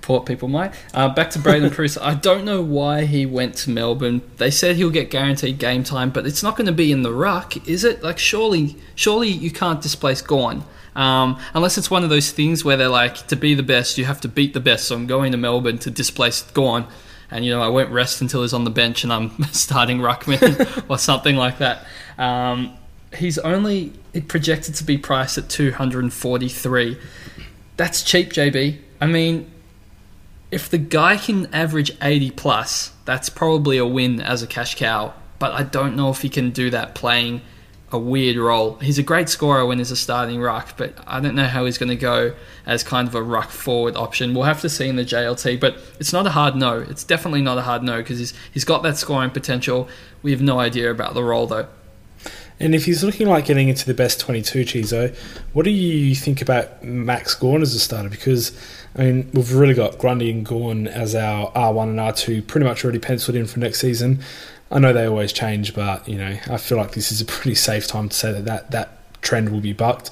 [0.02, 0.74] port people might.
[0.94, 1.98] Uh, back to Braydon Preuss.
[1.98, 4.22] I don't know why he went to Melbourne.
[4.38, 7.14] They said he'll get guaranteed game time, but it's not going to be in the
[7.14, 8.02] ruck, is it?
[8.04, 10.64] Like, surely, surely you can't displace Gawn.
[10.96, 14.06] Um, unless it's one of those things where they're like, to be the best, you
[14.06, 14.88] have to beat the best.
[14.88, 16.88] So I'm going to Melbourne to displace Gawn
[17.32, 20.86] and you know I won't rest until he's on the bench and I'm starting ruckman
[20.90, 21.86] or something like that.
[22.18, 22.78] Um,
[23.16, 23.94] he's only
[24.28, 26.98] projected to be priced at 243.
[27.78, 28.78] That's cheap, JB.
[29.02, 29.50] I mean,
[30.52, 35.14] if the guy can average 80 plus, that's probably a win as a cash cow.
[35.38, 37.42] But I don't know if he can do that playing
[37.92, 38.76] a weird role.
[38.76, 41.78] He's a great scorer when he's a starting ruck, but I don't know how he's
[41.78, 44.34] going to go as kind of a ruck forward option.
[44.34, 46.80] We'll have to see in the JLT, but it's not a hard no.
[46.80, 49.88] It's definitely not a hard no because he's he's got that scoring potential.
[50.22, 51.68] We have no idea about the role though.
[52.60, 55.16] And if he's looking like getting into the best 22, Chizo,
[55.54, 58.10] what do you think about Max Gawn as a starter?
[58.10, 58.52] Because,
[58.98, 62.84] I mean, we've really got Grundy and Gawn as our R1 and R2 pretty much
[62.84, 64.22] already penciled in for next season.
[64.72, 67.56] I know they always change, but you know I feel like this is a pretty
[67.56, 70.12] safe time to say that that, that trend will be bucked.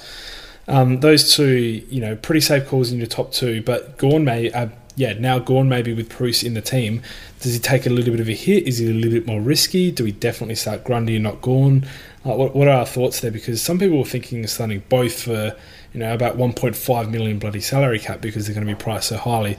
[0.68, 4.52] Um, those two, you know, pretty safe calls in your top two, but Gawn may,
[4.52, 7.02] uh, yeah, now Gawn maybe with Preuss in the team.
[7.40, 8.68] Does he take a little bit of a hit?
[8.68, 9.92] Is he a little bit more risky?
[9.92, 11.86] Do we definitely start Grundy and not Gawn?
[12.26, 13.32] Uh, what, what, are our thoughts there?
[13.32, 15.56] Because some people are thinking of starting both for,
[15.94, 19.18] you know, about 1.5 million bloody salary cap because they're going to be priced so
[19.18, 19.58] highly.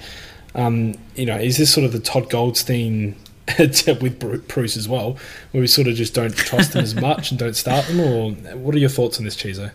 [0.55, 3.17] Um, you know, is this sort of the Todd Goldstein
[3.59, 5.19] with Preuss as well,
[5.53, 8.01] where we sort of just don't trust them as much and don't start them?
[8.01, 9.71] Or what are your thoughts on this, Chizo?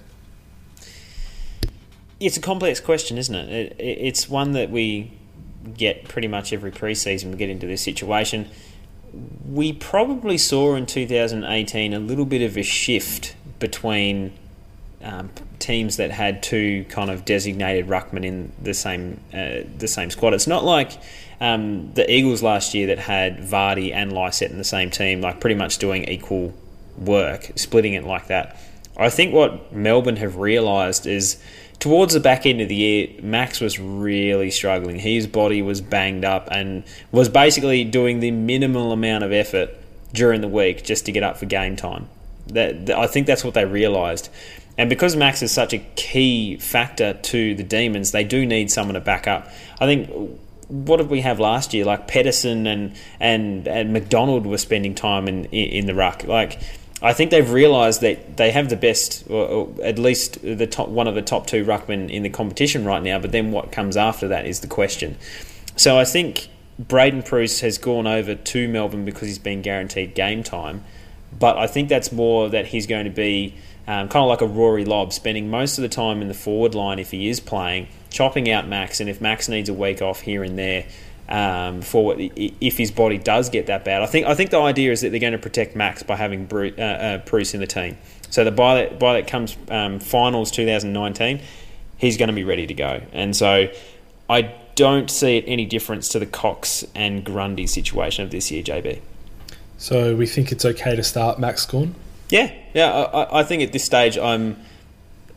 [2.26, 3.74] it's a complex question, isn't it?
[3.74, 3.76] it?
[3.80, 5.12] It's one that we
[5.78, 7.32] get pretty much every preseason.
[7.32, 8.50] We get into this situation.
[9.48, 14.34] We probably saw in 2018 a little bit of a shift between
[15.04, 15.30] um,
[15.60, 20.34] teams that had two kind of designated ruckmen in the same uh, the same squad.
[20.34, 20.92] It's not like
[21.42, 25.40] um, the Eagles last year that had Vardy and Lycett in the same team, like
[25.40, 26.54] pretty much doing equal
[26.98, 28.58] work, splitting it like that.
[28.96, 31.42] I think what Melbourne have realised is
[31.80, 35.00] towards the back end of the year, Max was really struggling.
[35.00, 39.72] His body was banged up and was basically doing the minimal amount of effort
[40.14, 42.08] during the week just to get up for game time.
[42.48, 44.30] That, I think that's what they realised.
[44.78, 48.96] And because Max is such a key factor to the Demons, they do need someone
[48.96, 49.50] to back up.
[49.80, 51.86] I think what did we have last year?
[51.86, 56.24] Like Pedersen and and and McDonald were spending time in in the ruck.
[56.24, 56.60] Like
[57.04, 61.08] I think they've realised that they have the best, or, at least the top one
[61.08, 63.20] of the top two ruckmen in the competition right now.
[63.20, 65.18] But then what comes after that is the question.
[65.76, 66.48] So I think
[66.80, 70.84] Braydon Preuss has gone over to Melbourne because he's been guaranteed game time.
[71.38, 73.56] But I think that's more that he's going to be
[73.88, 76.74] um, kind of like a Rory Lobb, spending most of the time in the forward
[76.74, 80.22] line if he is playing, chopping out Max, and if Max needs a week off
[80.22, 80.86] here and there.
[81.30, 84.92] Um, for if his body does get that bad, I think I think the idea
[84.92, 87.66] is that they're going to protect Max by having Preuss, uh, uh, Preuss in the
[87.66, 87.98] team.
[88.30, 91.40] So the by that by that comes um, finals 2019,
[91.98, 93.70] he's going to be ready to go, and so
[94.30, 98.62] I don't see it any difference to the Cox and Grundy situation of this year,
[98.62, 99.00] JB.
[99.78, 101.96] So we think it's okay to start Max Gawn.
[102.30, 102.90] Yeah, yeah.
[102.92, 104.58] I, I think at this stage I'm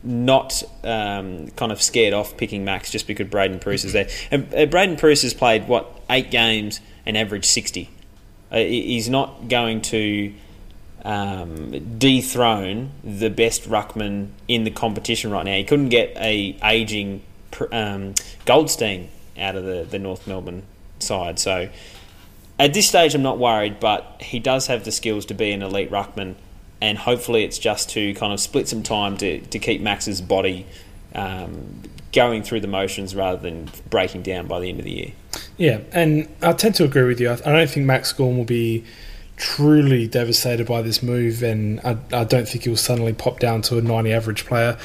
[0.03, 4.07] not um, kind of scared off picking Max just because Braydon Preuss is there.
[4.31, 7.89] And uh, Braydon Preuss has played what eight games and averaged sixty.
[8.51, 10.33] Uh, he's not going to
[11.03, 15.55] um, dethrone the best ruckman in the competition right now.
[15.55, 17.21] He couldn't get a aging
[17.71, 18.13] um,
[18.45, 20.63] Goldstein out of the, the North Melbourne
[20.99, 21.39] side.
[21.39, 21.69] So
[22.57, 25.61] at this stage, I'm not worried, but he does have the skills to be an
[25.61, 26.35] elite ruckman
[26.81, 30.65] and hopefully it's just to kind of split some time to, to keep Max's body
[31.15, 31.81] um,
[32.13, 35.11] going through the motions rather than breaking down by the end of the year.
[35.57, 37.31] Yeah, and I tend to agree with you.
[37.31, 38.83] I don't think Max Gawn will be
[39.37, 43.77] truly devastated by this move, and I, I don't think he'll suddenly pop down to
[43.77, 44.77] a 90 average player.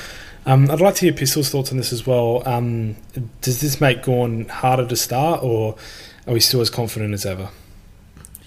[0.45, 2.43] Um, I'd like to hear Pistol's thoughts on this as well.
[2.47, 2.97] Um,
[3.41, 5.77] does this make Gawn harder to start, or
[6.27, 7.51] are we still as confident as ever?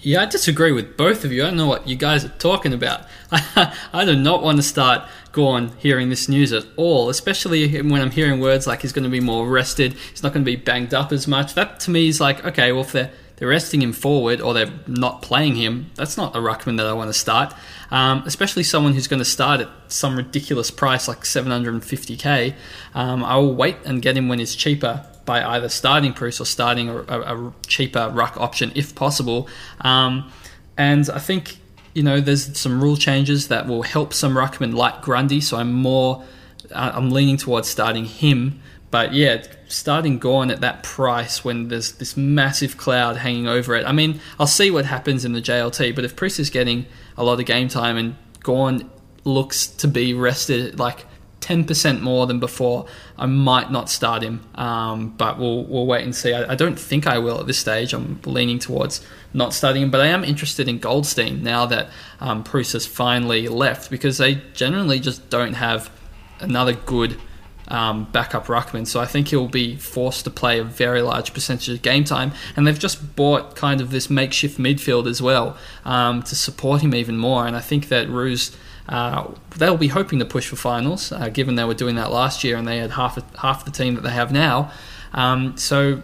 [0.06, 1.42] Yeah, I disagree with both of you.
[1.42, 3.08] I don't know what you guys are talking about.
[3.32, 8.12] I do not want to start Gawn hearing this news at all, especially when I'm
[8.12, 10.94] hearing words like he's going to be more rested, he's not going to be banged
[10.94, 11.56] up as much.
[11.56, 14.72] That to me is like, okay, well, if they're, they're resting him forward or they're
[14.86, 17.56] not playing him, that's not a ruckman that I want to start.
[17.90, 22.54] Um, especially someone who's going to start at some ridiculous price like 750k.
[22.94, 26.46] Um, I will wait and get him when he's cheaper by either starting Preuss or
[26.46, 29.48] starting a, a, cheaper ruck option if possible.
[29.82, 30.32] Um,
[30.78, 31.58] and I think
[31.94, 35.42] you know there's some rule changes that will help some ruckmen like Grundy.
[35.42, 36.24] So I'm more
[36.72, 38.62] uh, I'm leaning towards starting him.
[38.92, 43.86] But yeah, starting Gawn at that price when there's this massive cloud hanging over it.
[43.86, 45.96] I mean, I'll see what happens in the JLT.
[45.96, 46.86] But if Preuss is getting
[47.18, 48.90] a lot of game time and Gawn
[49.24, 51.06] looks to be rested like
[51.46, 52.88] 10% more than before,
[53.20, 54.44] I might not start him.
[54.56, 56.34] Um, but we'll, we'll wait and see.
[56.34, 57.94] I, I, don't think I will at this stage.
[57.94, 59.92] I'm leaning towards not starting him.
[59.92, 61.90] But I am interested in Goldstein now that
[62.20, 65.92] um, has finally left because they generally just don't have
[66.40, 67.22] another good
[67.68, 68.88] um, backup ruckman.
[68.88, 72.32] So I think he'll be forced to play a very large percentage of game time.
[72.56, 76.96] And they've just bought kind of this makeshift midfield as well um, to support him
[76.96, 77.46] even more.
[77.46, 78.56] And I think that Roos
[78.88, 82.44] uh, they'll be hoping to push for finals, uh, given they were doing that last
[82.44, 84.72] year and they had half half the team that they have now.
[85.14, 86.02] Um, so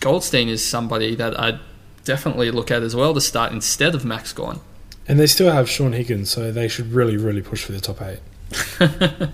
[0.00, 1.60] Goldstein is somebody that I'd
[2.04, 4.60] definitely look at as well to start instead of Max Gawn.
[5.06, 8.00] And they still have Shaun Higgins, so they should really, really push for the top
[8.00, 8.20] eight.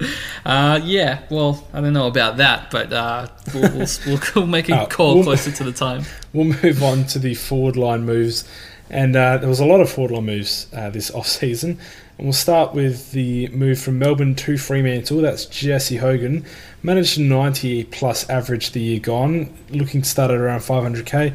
[0.44, 4.76] uh, yeah, well, I don't know about that, but uh, we'll, we'll, we'll, make a
[4.76, 6.04] uh, call we'll, closer to the time.
[6.34, 8.46] We'll move on to the forward line moves.
[8.90, 11.78] And uh, there was a lot of forward line moves uh, this off season.
[12.18, 15.22] And we'll start with the move from Melbourne to Fremantle.
[15.22, 16.44] That's Jesse Hogan.
[16.82, 21.34] Managed 90 plus average the year gone, looking to start at around 500k.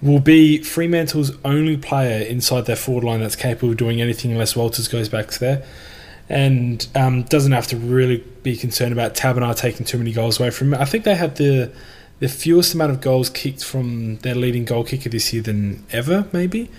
[0.00, 4.56] Will be Fremantle's only player inside their forward line that's capable of doing anything unless
[4.56, 5.64] Walters goes back to there.
[6.32, 10.50] And um, doesn't have to really be concerned about Taberner taking too many goals away
[10.50, 10.80] from him.
[10.80, 11.72] I think they had the
[12.20, 16.26] the fewest amount of goals kicked from their leading goal kicker this year than ever,
[16.32, 16.70] maybe.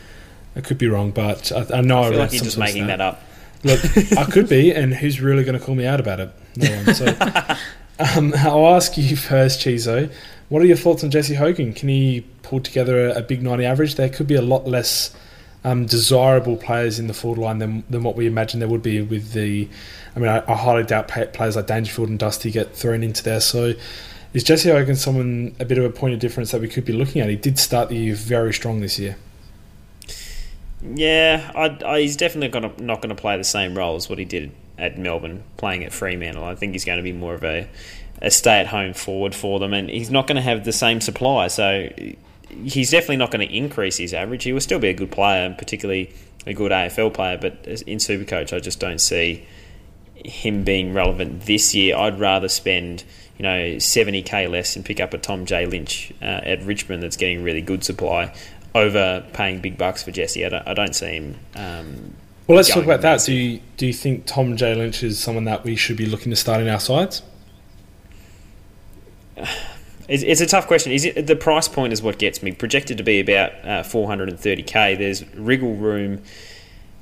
[0.55, 2.87] I could be wrong, but I, I know I feel I like you're just making
[2.87, 3.21] that up.
[3.63, 3.79] Look,
[4.17, 6.31] I could be, and who's really going to call me out about it?
[6.55, 6.95] No one.
[6.95, 7.05] So,
[7.99, 10.11] Um, I'll ask you first, Chizo.
[10.49, 11.73] What are your thoughts on Jesse Hogan?
[11.73, 13.95] Can he pull together a, a big 90 average?
[13.95, 15.15] There could be a lot less
[15.63, 19.01] um, desirable players in the forward line than, than what we imagine there would be
[19.01, 19.67] with the.
[20.15, 23.39] I mean, I, I highly doubt players like Dangerfield and Dusty get thrown into there.
[23.39, 23.73] So,
[24.33, 26.93] is Jesse Hogan someone a bit of a point of difference that we could be
[26.93, 27.29] looking at?
[27.29, 29.17] He did start the year very strong this year.
[30.81, 34.19] Yeah, I, I, he's definitely gonna, not going to play the same role as what
[34.19, 36.43] he did at Melbourne, playing at Fremantle.
[36.43, 37.69] I think he's going to be more of a,
[38.21, 40.99] a stay at home forward for them, and he's not going to have the same
[40.99, 41.47] supply.
[41.47, 41.89] So
[42.65, 44.43] he's definitely not going to increase his average.
[44.43, 46.13] He will still be a good player, and particularly
[46.45, 47.37] a good AFL player.
[47.37, 49.45] But in Supercoach, I just don't see
[50.15, 51.97] him being relevant this year.
[51.97, 53.03] I'd rather spend
[53.37, 57.17] you know 70k less and pick up a Tom J Lynch uh, at Richmond that's
[57.17, 58.33] getting really good supply
[58.75, 60.45] over paying big bucks for Jesse.
[60.45, 61.39] I don't, I don't see him.
[61.55, 62.13] Um,
[62.47, 63.21] well, let's talk about that.
[63.21, 66.29] Do you do you think Tom J Lynch is someone that we should be looking
[66.29, 67.21] to start in our sides?
[70.07, 70.91] It's, it's a tough question.
[70.91, 72.51] Is it the price point is what gets me?
[72.51, 74.97] Projected to be about uh, 430k.
[74.97, 76.21] There's wriggle room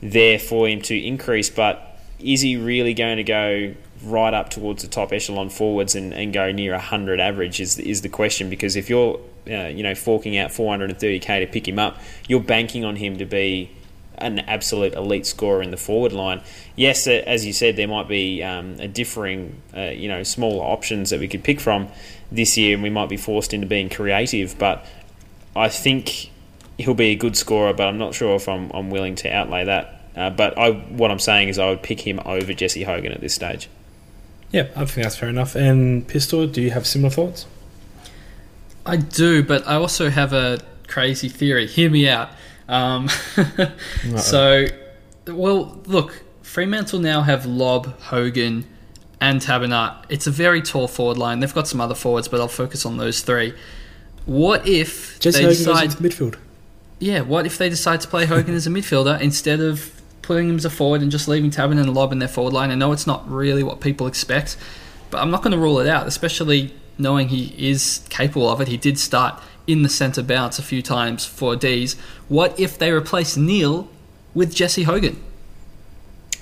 [0.01, 3.73] there for him to increase, but is he really going to go
[4.03, 8.01] right up towards the top echelon forwards and, and go near 100 average is is
[8.01, 11.99] the question because if you're uh, you know forking out 430k to pick him up
[12.27, 13.69] you're banking on him to be
[14.17, 16.41] an absolute elite scorer in the forward line
[16.75, 20.63] yes uh, as you said there might be um, a differing uh, you know smaller
[20.63, 21.87] options that we could pick from
[22.31, 24.85] this year and we might be forced into being creative but
[25.55, 26.31] I think
[26.77, 29.65] he'll be a good scorer but I'm not sure if I'm, I'm willing to outlay
[29.65, 33.11] that uh, but I, what I'm saying is I would pick him over Jesse Hogan
[33.11, 33.69] at this stage.
[34.51, 35.55] Yeah, I think that's fair enough.
[35.55, 37.45] And Pistol, do you have similar thoughts?
[38.85, 41.67] I do, but I also have a crazy theory.
[41.67, 42.29] Hear me out.
[42.67, 43.07] Um,
[44.17, 44.65] so,
[45.27, 48.65] well, look, Fremantle now have Lobb, Hogan,
[49.21, 50.03] and Taberner.
[50.09, 51.39] It's a very tall forward line.
[51.39, 53.53] They've got some other forwards, but I'll focus on those three.
[54.25, 56.39] What if Jesse they Hogan decide goes into midfield?
[56.99, 60.55] Yeah, what if they decide to play Hogan as a midfielder instead of putting him
[60.55, 62.71] as a forward and just leaving Tabin and Lobb in their forward line.
[62.71, 64.55] I know it's not really what people expect,
[65.09, 68.67] but I'm not going to rule it out, especially knowing he is capable of it.
[68.67, 71.95] He did start in the centre bounce a few times for D's.
[72.27, 73.89] What if they replace Neale
[74.33, 75.21] with Jesse Hogan?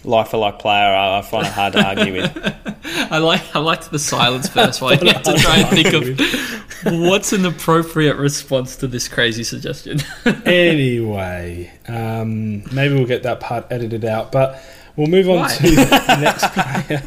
[0.04, 2.78] Like for like player, I find it hard to argue with.
[3.12, 7.02] I like I liked the silence first while you had to try and think of
[7.02, 10.00] what's an appropriate response to this crazy suggestion.
[10.46, 14.64] anyway, um, maybe we'll get that part edited out, but
[14.96, 15.56] we'll move on Why?
[15.56, 17.04] to the next player,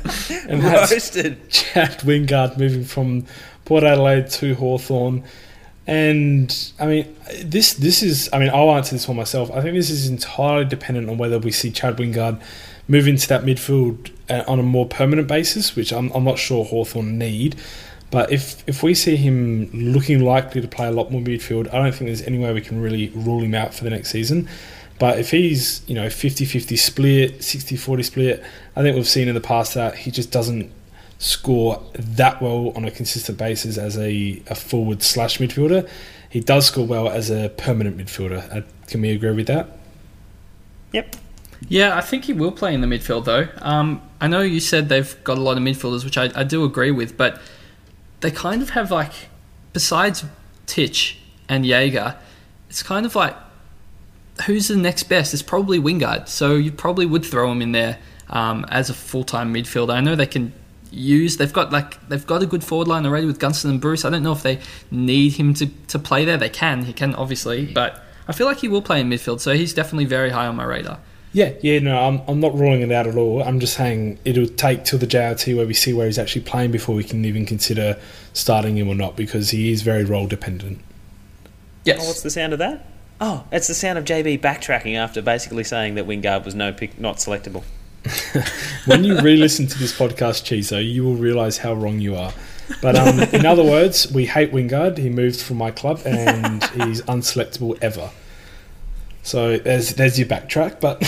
[0.49, 1.51] and that's Roasted.
[1.51, 3.27] Chad Wingard moving from
[3.65, 5.25] Port Adelaide to Hawthorn.
[5.87, 8.29] And I mean, this this is.
[8.33, 9.51] I mean, I'll answer this for myself.
[9.51, 12.41] I think this is entirely dependent on whether we see Chad Wingard
[12.93, 16.63] move into that midfield uh, on a more permanent basis, which I'm, I'm not sure
[16.63, 17.57] Hawthorn need.
[18.11, 21.79] But if if we see him looking likely to play a lot more midfield, I
[21.83, 24.47] don't think there's any way we can really rule him out for the next season.
[24.99, 28.45] But if he's, you know, 50-50 split, 60-40 split,
[28.77, 30.71] I think we've seen in the past that he just doesn't
[31.19, 35.89] score that well on a consistent basis as a, a forward slash midfielder.
[36.29, 38.55] He does score well as a permanent midfielder.
[38.55, 39.79] Uh, can we agree with that?
[40.93, 41.17] Yep.
[41.69, 43.49] Yeah, I think he will play in the midfield though.
[43.59, 46.65] Um, I know you said they've got a lot of midfielders, which I, I do
[46.65, 47.41] agree with, but
[48.21, 49.13] they kind of have like,
[49.73, 50.25] besides
[50.67, 52.17] Titch and Jaeger,
[52.69, 53.37] it's kind of like
[54.47, 55.35] who's the next best?
[55.35, 57.99] It's probably Wingard, so you probably would throw him in there
[58.31, 59.93] um, as a full time midfielder.
[59.93, 60.53] I know they can
[60.91, 61.37] use.
[61.37, 64.05] They've got like they've got a good forward line already with Gunston and Breust.
[64.05, 64.61] I don't know if they
[64.91, 66.37] need him to, to play there.
[66.37, 66.85] They can.
[66.85, 69.41] He can obviously, but I feel like he will play in midfield.
[69.41, 70.99] So he's definitely very high on my radar.
[71.33, 73.43] Yeah, yeah, no, I'm, I'm not ruling it out at all.
[73.43, 76.73] I'm just saying it'll take till the JLT where we see where he's actually playing
[76.73, 77.99] before we can even consider
[78.35, 80.81] starting him or not because he is very role dependent.
[81.85, 82.01] Yes.
[82.03, 82.87] Oh, what's the sound of that?
[83.21, 86.99] Oh, it's the sound of JB backtracking after basically saying that Wingard was no pick,
[87.01, 87.65] not selectable.
[88.87, 92.33] when you re-listen to this podcast, Chizo, you will realise how wrong you are.
[92.81, 94.99] But um, in other words, we hate Wingard.
[94.99, 98.11] He moved from my club and he's unselectable ever.
[99.23, 100.81] So there's there's your backtrack.
[100.81, 101.03] But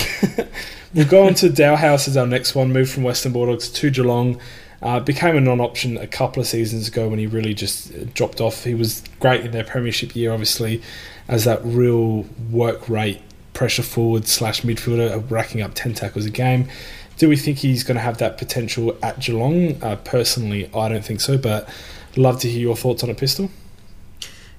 [0.94, 2.72] we'll go on to Dahlhaus as our next one.
[2.72, 4.40] Moved from Western Bulldogs to Geelong.
[4.82, 8.64] Uh, became a non-option a couple of seasons ago when he really just dropped off.
[8.64, 10.82] He was great in their premiership year, obviously,
[11.26, 13.22] as that real work rate
[13.54, 16.68] pressure forward slash midfielder, racking up ten tackles a game.
[17.16, 19.82] Do we think he's going to have that potential at Geelong?
[19.82, 21.68] Uh, personally, I don't think so, but
[22.16, 23.50] love to hear your thoughts on a pistol.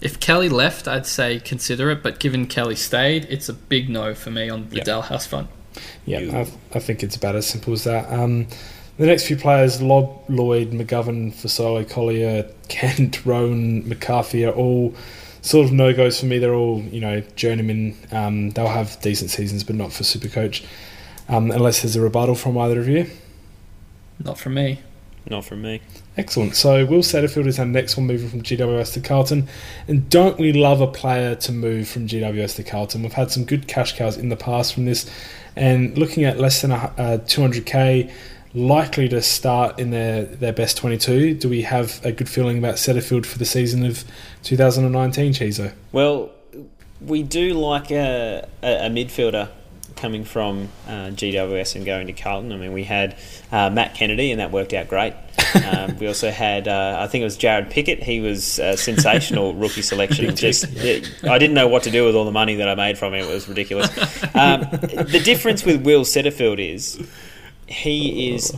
[0.06, 4.14] If Kelly left, I'd say consider it, but given Kelly stayed, it's a big no
[4.14, 4.86] for me on the yep.
[4.86, 5.50] Dahlhaus front.
[6.06, 8.14] Yeah, I, I, think it's about as simple as that.
[8.14, 8.46] Um,
[8.98, 14.94] The next few players, Lobb, Lloyd, McGovern, Fasolo, Collier, Kent, Rowan, McCarthy, are all
[15.42, 16.38] sort of no goes for me.
[16.38, 17.98] They're all, you know, journeymen.
[18.12, 20.64] Um, they'll have decent seasons, but not for Supercoach.
[21.30, 23.10] Um, unless there's a rebuttal from either of you.
[24.24, 24.82] Not from me.
[25.28, 25.82] Not from me.
[26.18, 26.56] Excellent.
[26.56, 29.48] So Will Setterfield is our next one moving from GWS to Carlton.
[29.88, 33.04] And don't we love a player to move from GWS to Carlton?
[33.04, 35.10] We've had some good cash cows in the past from this.
[35.58, 38.12] And looking at less than a, uh, 200k,
[38.54, 41.36] likely to start in their, their best 22.
[41.36, 44.06] Do we have a good feeling about Setterfield for the season of
[44.44, 45.74] 2019, Chizo?
[45.92, 46.32] Well,
[47.02, 49.50] we do like a, a midfielder
[49.96, 52.52] coming from uh, GWS and going to Carlton.
[52.52, 53.16] I mean, we had
[53.52, 55.14] uh, Matt Kennedy, and that worked out great.
[55.56, 58.04] Um, we also had, uh, I think it was Jarrod Pickett.
[58.04, 60.36] He was a sensational rookie selection.
[60.36, 63.14] Just, I didn't know what to do with all the money that I made from
[63.14, 63.24] him.
[63.24, 63.88] It was ridiculous.
[64.36, 67.00] Um, the difference with Will Setterfield is
[67.68, 68.54] he is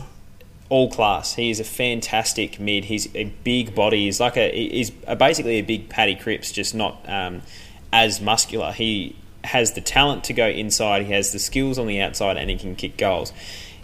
[0.68, 1.34] all class.
[1.34, 2.86] He is a fantastic mid.
[2.86, 4.04] He's a big body.
[4.04, 7.42] He's like a he's basically a big Paddy Cripps, just not um,
[7.92, 8.72] as muscular.
[8.72, 11.06] He has the talent to go inside.
[11.06, 13.32] He has the skills on the outside, and he can kick goals.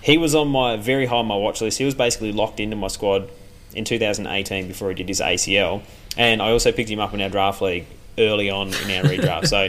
[0.03, 1.79] He was on my very high on my watch list.
[1.79, 3.31] He was basically locked into my squad
[3.75, 5.83] in 2018 before he did his ACL,
[6.17, 7.87] and I also picked him up in our draft league
[8.19, 9.49] early on in our redraft.
[9.49, 9.69] so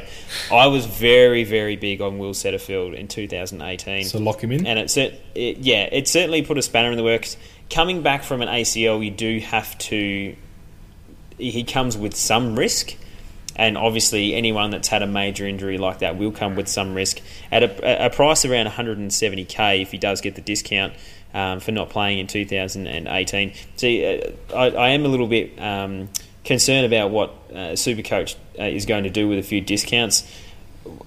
[0.55, 4.05] I was very, very big on Will Setterfield in 2018.
[4.05, 4.65] So lock him in.
[4.65, 4.97] And it,
[5.33, 7.37] it yeah, it certainly put a spanner in the works.
[7.69, 10.35] Coming back from an ACL, you do have to.
[11.37, 12.95] He comes with some risk,
[13.55, 17.21] and obviously anyone that's had a major injury like that will come with some risk
[17.51, 20.93] at a, a price around 170k if he does get the discount.
[21.33, 23.53] Um, for not playing in 2018.
[23.75, 26.07] See, uh, I, I, am a little bit um,
[26.45, 30.23] concerned about what uh, Supercoach uh, is going to do with a few discounts.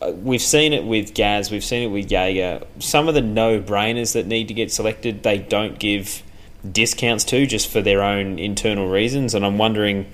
[0.03, 2.67] We've seen it with Gaz, we've seen it with Jaeger.
[2.79, 6.23] Some of the no brainers that need to get selected, they don't give
[6.71, 9.35] discounts to just for their own internal reasons.
[9.35, 10.11] And I'm wondering,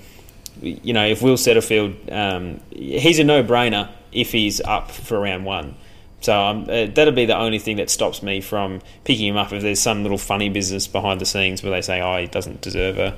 [0.61, 5.45] you know, if Will Setterfield, um, he's a no brainer if he's up for round
[5.45, 5.75] one.
[6.21, 9.53] So um, uh, that'll be the only thing that stops me from picking him up
[9.53, 12.61] if there's some little funny business behind the scenes where they say, oh, he doesn't
[12.61, 13.17] deserve a,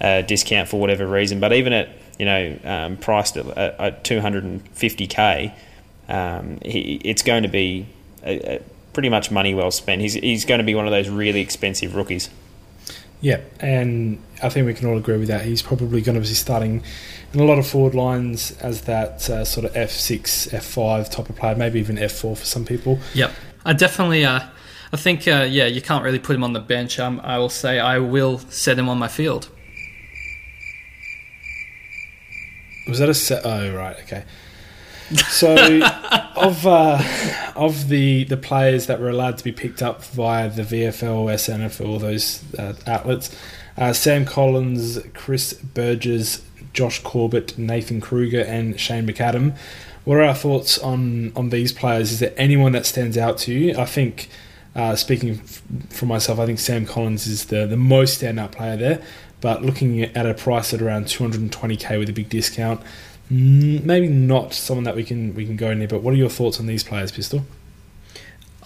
[0.00, 1.38] a discount for whatever reason.
[1.38, 5.52] But even at you know um, priced at, at 250k,
[6.08, 7.86] um, he, it's going to be
[8.24, 8.62] a, a
[8.92, 10.00] pretty much money well spent.
[10.00, 12.28] He's he's going to be one of those really expensive rookies.
[13.20, 15.44] Yeah, and I think we can all agree with that.
[15.44, 16.82] He's probably going to be starting
[17.32, 21.36] in a lot of forward lines as that uh, sort of F6, F5 type of
[21.36, 23.00] player, maybe even F4 for some people.
[23.14, 23.32] Yep.
[23.64, 24.40] I definitely, uh,
[24.92, 26.98] I think, uh, yeah, you can't really put him on the bench.
[27.00, 29.50] Um, I will say I will set him on my field.
[32.88, 33.44] Was that a set?
[33.44, 34.24] Oh, right, okay.
[35.14, 35.54] So,
[36.36, 37.02] of uh,
[37.56, 41.86] of the the players that were allowed to be picked up via the VFL, SNF,
[41.86, 43.34] all those uh, outlets,
[43.78, 46.42] uh, Sam Collins, Chris Burgess,
[46.74, 49.56] Josh Corbett, Nathan Kreuger, and Shane McAdam.
[50.04, 52.12] What are our thoughts on on these players?
[52.12, 53.76] Is there anyone that stands out to you?
[53.76, 54.28] I think.
[54.76, 55.34] Uh, speaking
[55.88, 59.02] for myself, I think Sam Collins is the, the most standout player there.
[59.40, 62.80] But looking at a price at around 220k with a big discount,
[63.30, 65.88] maybe not someone that we can we can go near.
[65.88, 67.44] But what are your thoughts on these players, Pistol?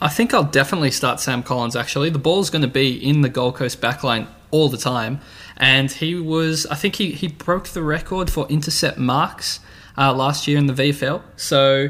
[0.01, 1.77] I think I'll definitely start Sam Collins.
[1.77, 5.21] Actually, the ball's going to be in the Gold Coast backline all the time,
[5.57, 6.67] and he was.
[6.67, 9.61] I think he he broke the record for intercept marks
[9.97, 11.23] uh, last year in the VFL.
[11.37, 11.89] So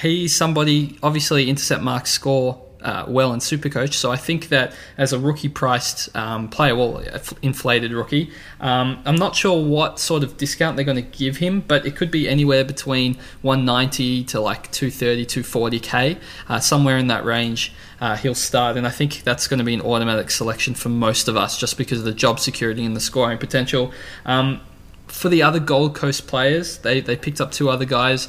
[0.00, 0.98] he's somebody.
[1.02, 3.94] Obviously, intercept marks score uh, well in Supercoach.
[3.94, 7.02] So I think that as a rookie priced um, player, well,
[7.42, 8.30] inflated rookie,
[8.60, 11.96] um, I'm not sure what sort of discount they're going to give him, but it
[11.96, 17.72] could be anywhere between 190 to like 230, 240k, uh, somewhere in that range.
[18.00, 21.26] Uh, he'll start, and I think that's going to be an automatic selection for most
[21.26, 23.92] of us, just because of the job security and the scoring potential.
[24.26, 24.60] Um,
[25.06, 28.28] for the other Gold Coast players, they they picked up two other guys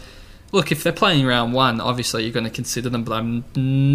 [0.55, 3.43] look, if they're playing round one, obviously you're going to consider them, but I'm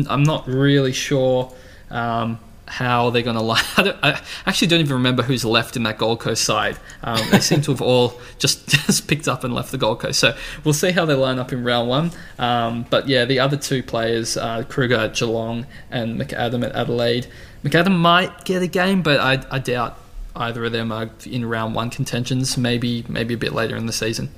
[0.08, 1.52] I'm not really sure
[1.90, 3.64] um, how they're going to line.
[3.76, 6.76] I, I, actually don't even remember who's left in that Gold Coast side.
[7.02, 10.20] Um, they seem to have all just just picked up and left the Gold Coast.
[10.20, 12.10] So we'll see how they line up in round one.
[12.38, 17.26] Um, but yeah, the other two players, uh, Kreuger at Geelong and McAdam at Adelaide.
[17.64, 19.98] McAdam might get a game, but I, I doubt
[20.36, 22.56] either of them are in round one contentions.
[22.56, 24.30] Maybe maybe a bit later in the season.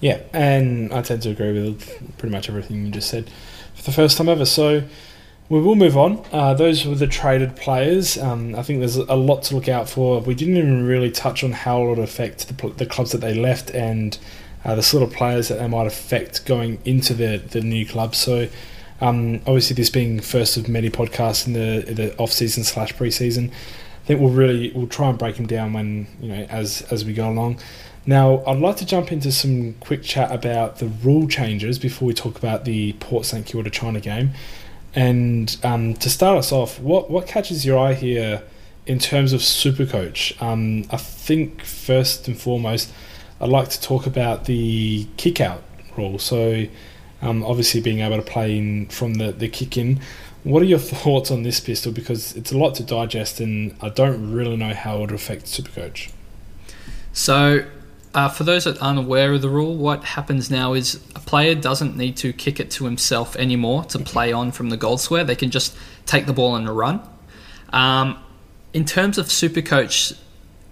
[0.00, 3.30] Yeah, and I tend to agree with pretty much everything you just said
[3.74, 4.44] for the first time ever.
[4.44, 4.84] So
[5.48, 6.24] we will move on.
[6.32, 8.16] Uh, those were the traded players.
[8.18, 10.20] Um, I think there's a lot to look out for.
[10.20, 13.34] We didn't even really touch on how it would affect the, the clubs that they
[13.34, 14.16] left and
[14.64, 18.14] uh, the sort of players that they might affect going into the, the new club.
[18.14, 18.48] So
[19.00, 23.50] Um, obviously, this being first of many podcasts in the the off season slash preseason,
[23.50, 27.04] I think we'll really we'll try and break them down when you know as as
[27.04, 27.60] we go along.
[28.08, 32.14] Now, I'd like to jump into some quick chat about the rule changes before we
[32.14, 34.30] talk about the Port St Kilda China game.
[34.94, 38.44] And um, to start us off, what what catches your eye here
[38.86, 40.40] in terms of Supercoach?
[40.40, 42.90] Um, I think first and foremost,
[43.42, 45.62] I'd like to talk about the kick out
[45.94, 46.18] rule.
[46.18, 46.64] So,
[47.20, 50.00] um, obviously, being able to play in from the, the kick in.
[50.44, 51.92] What are your thoughts on this pistol?
[51.92, 55.44] Because it's a lot to digest, and I don't really know how it would affect
[55.44, 56.10] Supercoach.
[57.12, 57.66] So,
[58.14, 61.54] uh, for those that aren't aware of the rule, what happens now is a player
[61.54, 65.24] doesn't need to kick it to himself anymore to play on from the goal square.
[65.24, 67.00] They can just take the ball and run.
[67.70, 68.18] Um,
[68.72, 70.18] in terms of Supercoach,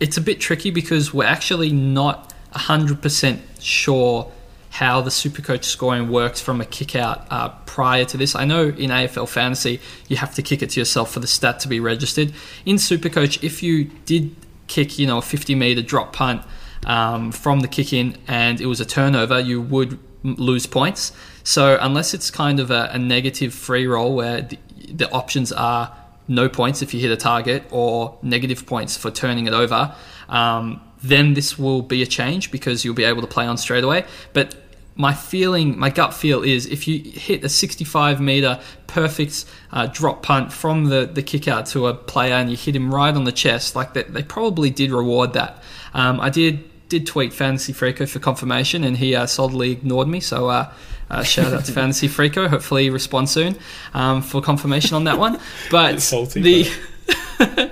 [0.00, 4.32] it's a bit tricky because we're actually not 100% sure
[4.70, 8.34] how the Supercoach scoring works from a kick out uh, prior to this.
[8.34, 11.60] I know in AFL Fantasy you have to kick it to yourself for the stat
[11.60, 12.32] to be registered.
[12.66, 14.34] In Supercoach, if you did
[14.66, 16.42] kick, you know, a 50 meter drop punt
[16.86, 21.12] um, from the kick in and it was a turnover, you would lose points.
[21.44, 24.58] So unless it's kind of a, a negative free roll where the,
[24.88, 25.94] the options are
[26.28, 29.94] no points if you hit a target or negative points for turning it over,
[30.28, 33.84] um, then this will be a change because you'll be able to play on straight
[33.84, 34.04] away.
[34.32, 34.56] But
[34.96, 40.22] my feeling, my gut feel is if you hit a 65 meter perfect uh, drop
[40.22, 43.24] punt from the, the kick out to a player and you hit him right on
[43.24, 45.62] the chest, like they, they probably did reward that.
[45.92, 50.20] Um, I did did tweet Fantasy Freako for confirmation and he uh, solidly ignored me.
[50.20, 50.72] So uh,
[51.10, 52.48] uh, shout out to Fantasy Freako.
[52.48, 53.56] Hopefully he responds soon
[53.94, 55.38] um, for confirmation on that one.
[55.70, 57.70] But salty, the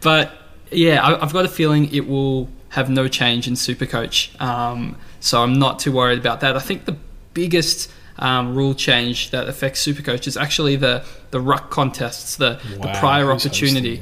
[0.00, 0.32] but
[0.70, 4.40] yeah, I, have got a feeling it will have no change in Supercoach.
[4.40, 6.56] Um, so I'm not too worried about that.
[6.56, 6.96] I think the
[7.34, 12.86] biggest um, rule change that affects Supercoach is actually the the ruck contests, the, wow,
[12.86, 14.00] the prior opportunity.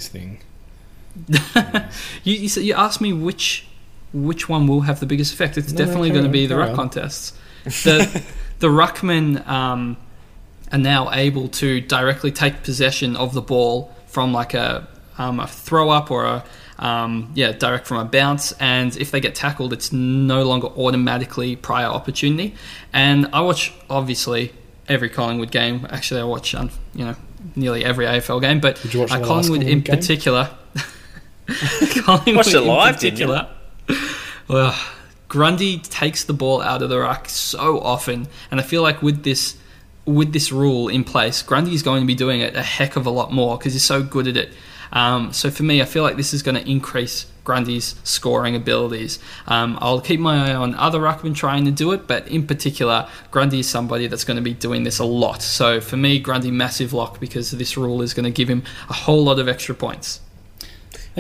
[2.25, 3.67] you, you, you asked me which
[4.13, 5.57] which one will have the biggest effect.
[5.59, 6.77] It's No, definitely carry going to be the ruck on.
[6.77, 7.33] contests.
[7.65, 8.23] The
[8.59, 9.97] the ruckmen um,
[10.73, 14.87] are now able to directly take possession of the ball from like a
[15.19, 16.45] um, a throw up or a
[16.79, 21.55] um, yeah direct from a bounce, and if they get tackled, it's no longer automatically
[21.57, 22.55] prior opportunity.
[22.93, 24.53] And I watch obviously
[24.89, 25.87] every Collingwood game.
[25.91, 27.15] Actually, I watch um, you know
[27.55, 29.97] nearly every AFL game, but Did you watch uh, the Collingwood in Collingwood game?
[29.97, 30.51] particular.
[32.03, 33.37] Collingwood Watched it in live, didn't you?
[34.51, 34.77] Well,
[35.29, 39.23] Grundy takes the ball out of the ruck so often, and I feel like with
[39.23, 39.57] this
[40.05, 43.07] with this rule in place, Grundy is going to be doing it a heck of
[43.07, 44.53] a lot more because he's so good at it.
[44.91, 49.21] Um, so for me, I feel like this is going to increase Grundy's scoring abilities.
[49.47, 53.09] Um, I'll keep my eye on other ruckmen trying to do it, but in particular,
[53.31, 55.43] Grundy is somebody that's going to be doing this a lot.
[55.43, 58.95] So for me, Grundy massive lock because this rule is going to give him a
[58.95, 60.21] whole lot of extra points.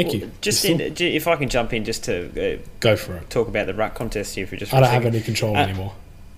[0.03, 0.31] Thank you.
[0.41, 3.31] Just in, if I can jump in just to uh, go for it.
[3.31, 4.73] talk about the ruck contest here for just.
[4.73, 5.93] I don't have any control Uh, anymore.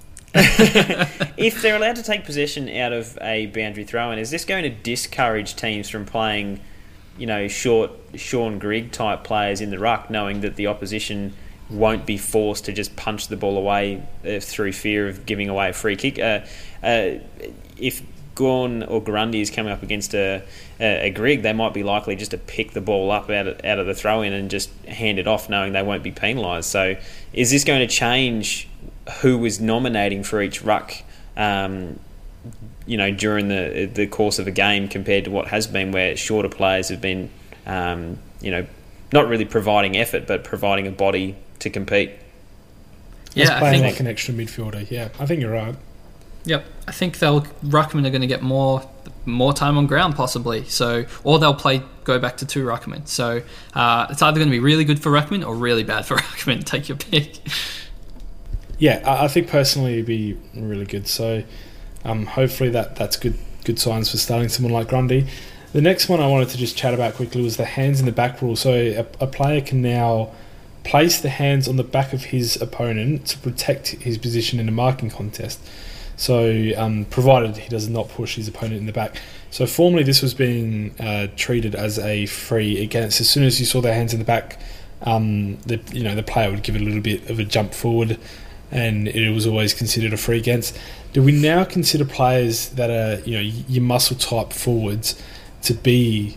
[0.35, 4.71] if they're allowed to take possession out of a boundary throw-in, is this going to
[4.71, 6.59] discourage teams from playing,
[7.19, 11.35] you know, short Shaun Grigg type players in the ruck, knowing that the opposition
[11.69, 15.69] won't be forced to just punch the ball away uh, through fear of giving away
[15.69, 16.19] a free kick?
[16.19, 16.41] Uh,
[16.83, 17.19] uh,
[17.77, 18.03] if
[18.35, 20.43] Gawn or Grundy is coming up against a,
[20.83, 23.65] a, a Grigg, they might be likely just to pick the ball up out of,
[23.65, 26.69] out of the throw-in and just hand it off, knowing they won't be penalised.
[26.69, 26.97] So,
[27.33, 28.69] is this going to change
[29.21, 30.93] who was nominating for each ruck?
[31.37, 32.01] Um,
[32.85, 36.17] you know, during the the course of a game, compared to what has been, where
[36.17, 37.31] shorter players have been,
[37.65, 38.67] um, you know,
[39.13, 42.11] not really providing effort, but providing a body to compete.
[43.37, 44.91] Let's Yeah, I play think like an extra midfielder.
[44.91, 45.77] Yeah, I think you're right.
[46.45, 48.83] Yep, I think they'll ruckmen are going to get more
[49.25, 50.65] more time on ground possibly.
[50.65, 53.07] So, or they'll play go back to two ruckmen.
[53.07, 53.43] So
[53.75, 56.65] uh, it's either going to be really good for ruckmen or really bad for ruckmen.
[56.65, 57.39] Take your pick.
[58.79, 61.07] Yeah, I, I think personally it'd be really good.
[61.07, 61.43] So
[62.05, 65.27] um, hopefully that that's good good signs for starting someone like Grundy.
[65.73, 68.13] The next one I wanted to just chat about quickly was the hands in the
[68.13, 68.57] back rule.
[68.57, 70.33] So a, a player can now
[70.85, 74.73] place the hands on the back of his opponent to protect his position in a
[74.73, 75.61] marking contest.
[76.17, 79.21] So, um, provided he does not push his opponent in the back.
[79.51, 83.21] So, formerly this was being uh, treated as a free against.
[83.21, 84.61] As soon as you saw their hands in the back,
[85.03, 87.75] um, the you know the player would give it a little bit of a jump
[87.75, 88.19] forward,
[88.71, 90.79] and it was always considered a free against.
[91.13, 95.21] Do we now consider players that are you know your muscle type forwards
[95.63, 96.37] to be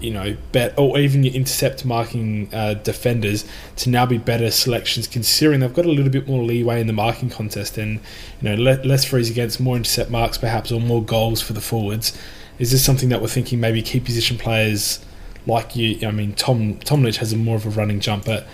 [0.00, 3.44] you know, bet or even your intercept marking uh, defenders
[3.76, 6.92] to now be better selections, considering they've got a little bit more leeway in the
[6.92, 8.00] marking contest and
[8.40, 11.60] you know le- less frees against, more intercept marks perhaps, or more goals for the
[11.60, 12.16] forwards.
[12.58, 15.04] Is this something that we're thinking maybe key position players
[15.46, 16.06] like you?
[16.06, 18.46] I mean, Tom Tomlich has a more of a running jump, but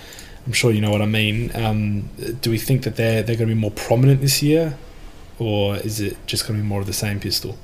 [0.46, 1.50] I'm sure you know what I mean.
[1.54, 2.08] Um,
[2.40, 4.78] do we think that they're they're going to be more prominent this year,
[5.38, 7.58] or is it just going to be more of the same pistol?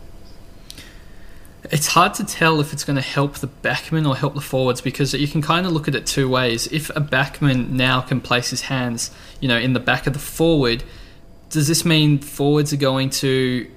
[1.70, 4.80] It's hard to tell if it's going to help the backman or help the forwards
[4.80, 6.66] because you can kind of look at it two ways.
[6.66, 10.18] If a backman now can place his hands, you know, in the back of the
[10.18, 10.82] forward,
[11.50, 13.70] does this mean forwards are going to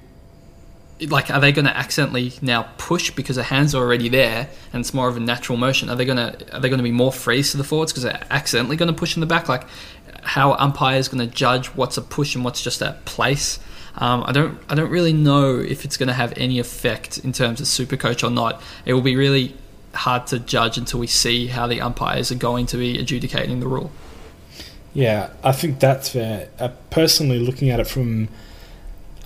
[1.08, 4.80] like are they going to accidentally now push because the hands are already there and
[4.80, 5.90] it's more of a natural motion?
[5.90, 8.02] Are they going to are they going to be more frees to the forwards because
[8.02, 9.48] they're accidentally going to push in the back?
[9.48, 9.66] Like
[10.22, 13.58] how umpires going to judge what's a push and what's just a place?
[13.98, 17.32] Um, I don't I don't really know if it's going to have any effect in
[17.32, 18.62] terms of super coach or not.
[18.84, 19.54] It will be really
[19.94, 23.66] hard to judge until we see how the umpires are going to be adjudicating the
[23.66, 23.90] rule.
[24.92, 26.48] Yeah, I think that's fair.
[26.58, 28.28] Uh, personally, looking at it from,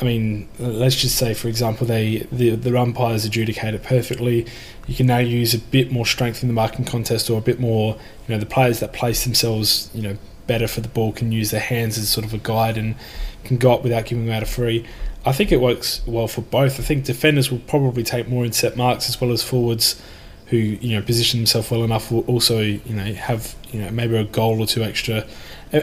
[0.01, 4.47] I mean, let's just say, for example, they the the umpires adjudicate it perfectly.
[4.87, 7.61] You can now use a bit more strength in the marking contest, or a bit
[7.61, 7.95] more,
[8.27, 10.16] you know, the players that place themselves, you know,
[10.51, 12.96] better for the ball can use their hands as sort of a guide and
[13.44, 14.84] can go up without giving out a free.
[15.24, 16.80] I think it works well for both.
[16.80, 20.03] I think defenders will probably take more in set marks as well as forwards
[20.46, 24.16] who you know position themselves well enough will also you know have you know maybe
[24.16, 25.24] a goal or two extra.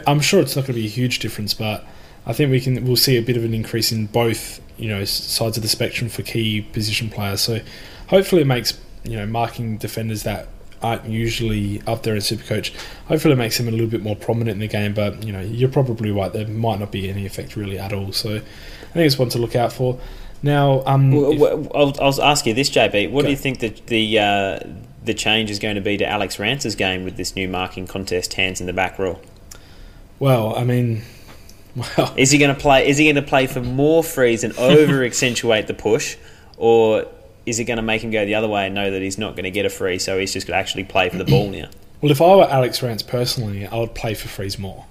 [0.06, 1.86] I'm sure it's not going to be a huge difference, but
[2.26, 5.02] I think we can we'll see a bit of an increase in both you know
[5.06, 7.40] sides of the spectrum for key position players.
[7.40, 7.60] So
[8.08, 10.48] hopefully it makes you know marking defenders that
[10.82, 12.74] aren't usually up there in Supercoach.
[13.06, 14.94] Hopefully, it makes him a little bit more prominent in the game.
[14.94, 16.32] But you know, you're probably right.
[16.32, 18.12] There might not be any effect really at all.
[18.12, 19.98] So I think it's one to look out for.
[20.42, 23.10] Now, um, well, I'll, I'll, ask you this, JB.
[23.10, 23.26] What go.
[23.26, 24.60] do you think that the uh,
[25.04, 28.34] the change is going to be to Alex Rance's game with this new marking contest,
[28.34, 29.20] hands in the back rule?
[30.18, 31.02] Well, I mean.
[31.76, 32.12] Well.
[32.16, 32.88] Is he going to play?
[32.88, 36.16] Is he going to play for more frees and over accentuate the push,
[36.56, 37.06] or
[37.48, 39.32] is it going to make him go the other way and know that he's not
[39.32, 41.48] going to get a free, so he's just going to actually play for the ball
[41.48, 41.68] now?
[42.00, 44.86] Well, if I were Alex Rance personally, I would play for frees more.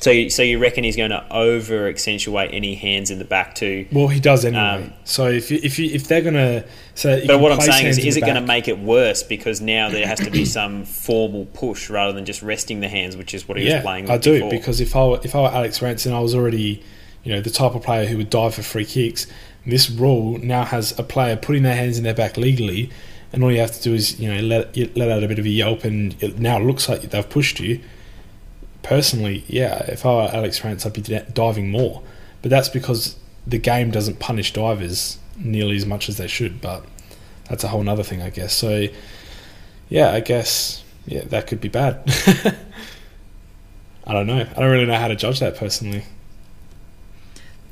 [0.00, 3.56] So, you, so you reckon he's going to over accentuate any hands in the back
[3.56, 3.86] too?
[3.90, 4.62] Well, he does anyway.
[4.62, 6.64] Um, so if you, if you, if they're going to,
[6.94, 9.90] so but what I'm saying is, is it going to make it worse because now
[9.90, 13.48] there has to be some formal push rather than just resting the hands, which is
[13.48, 14.04] what he yeah, was playing.
[14.04, 14.50] With I do before.
[14.50, 16.82] because if I were, if I were Alex Rance and I was already,
[17.24, 19.26] you know, the type of player who would dive for free kicks,
[19.68, 22.90] this rule now has a player putting their hands in their back legally,
[23.32, 25.44] and all you have to do is you know let let out a bit of
[25.44, 27.80] a yelp, and it now looks like they've pushed you.
[28.82, 32.02] Personally, yeah, if I were Alex Rance, I'd be diving more,
[32.40, 33.16] but that's because
[33.46, 36.60] the game doesn't punish divers nearly as much as they should.
[36.60, 36.84] But
[37.48, 38.54] that's a whole other thing, I guess.
[38.54, 38.86] So,
[39.90, 42.02] yeah, I guess yeah, that could be bad.
[44.06, 44.40] I don't know.
[44.40, 46.04] I don't really know how to judge that personally.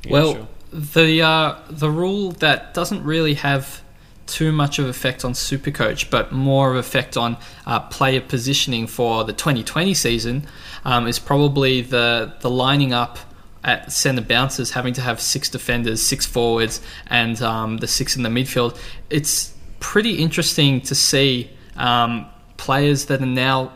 [0.03, 3.81] Yeah, well, sure the uh, the rule that doesn't really have
[4.25, 9.23] too much of effect on Supercoach, but more of effect on uh, player positioning for
[9.23, 10.45] the 2020 season
[10.83, 13.17] um, is probably the the lining up
[13.63, 18.23] at centre bouncers having to have six defenders, six forwards, and um, the six in
[18.23, 18.77] the midfield.
[19.09, 23.71] It's pretty interesting to see um, players that are now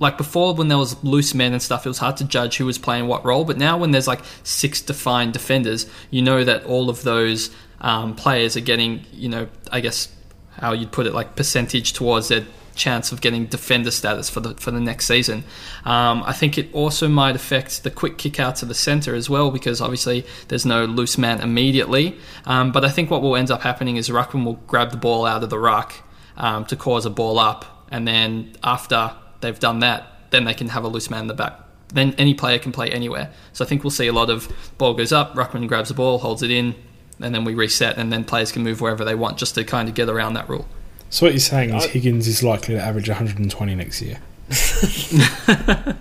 [0.00, 2.64] like before when there was loose men and stuff, it was hard to judge who
[2.64, 3.44] was playing what role.
[3.44, 7.50] But now when there's like six defined defenders, you know that all of those
[7.82, 10.08] um, players are getting, you know, I guess
[10.52, 14.54] how you'd put it, like percentage towards their chance of getting defender status for the
[14.54, 15.44] for the next season.
[15.84, 19.28] Um, I think it also might affect the quick kick out to the centre as
[19.28, 22.16] well because obviously there's no loose man immediately.
[22.46, 25.26] Um, but I think what will end up happening is Ruckman will grab the ball
[25.26, 25.92] out of the ruck
[26.38, 30.68] um, to cause a ball up, and then after they've done that, then they can
[30.68, 31.58] have a loose man in the back.
[31.88, 33.30] Then any player can play anywhere.
[33.52, 36.18] So I think we'll see a lot of ball goes up, Ruckman grabs the ball,
[36.18, 36.74] holds it in,
[37.20, 39.88] and then we reset, and then players can move wherever they want just to kind
[39.88, 40.66] of get around that rule.
[41.10, 44.18] So what you're saying is Higgins is likely to average 120 next year.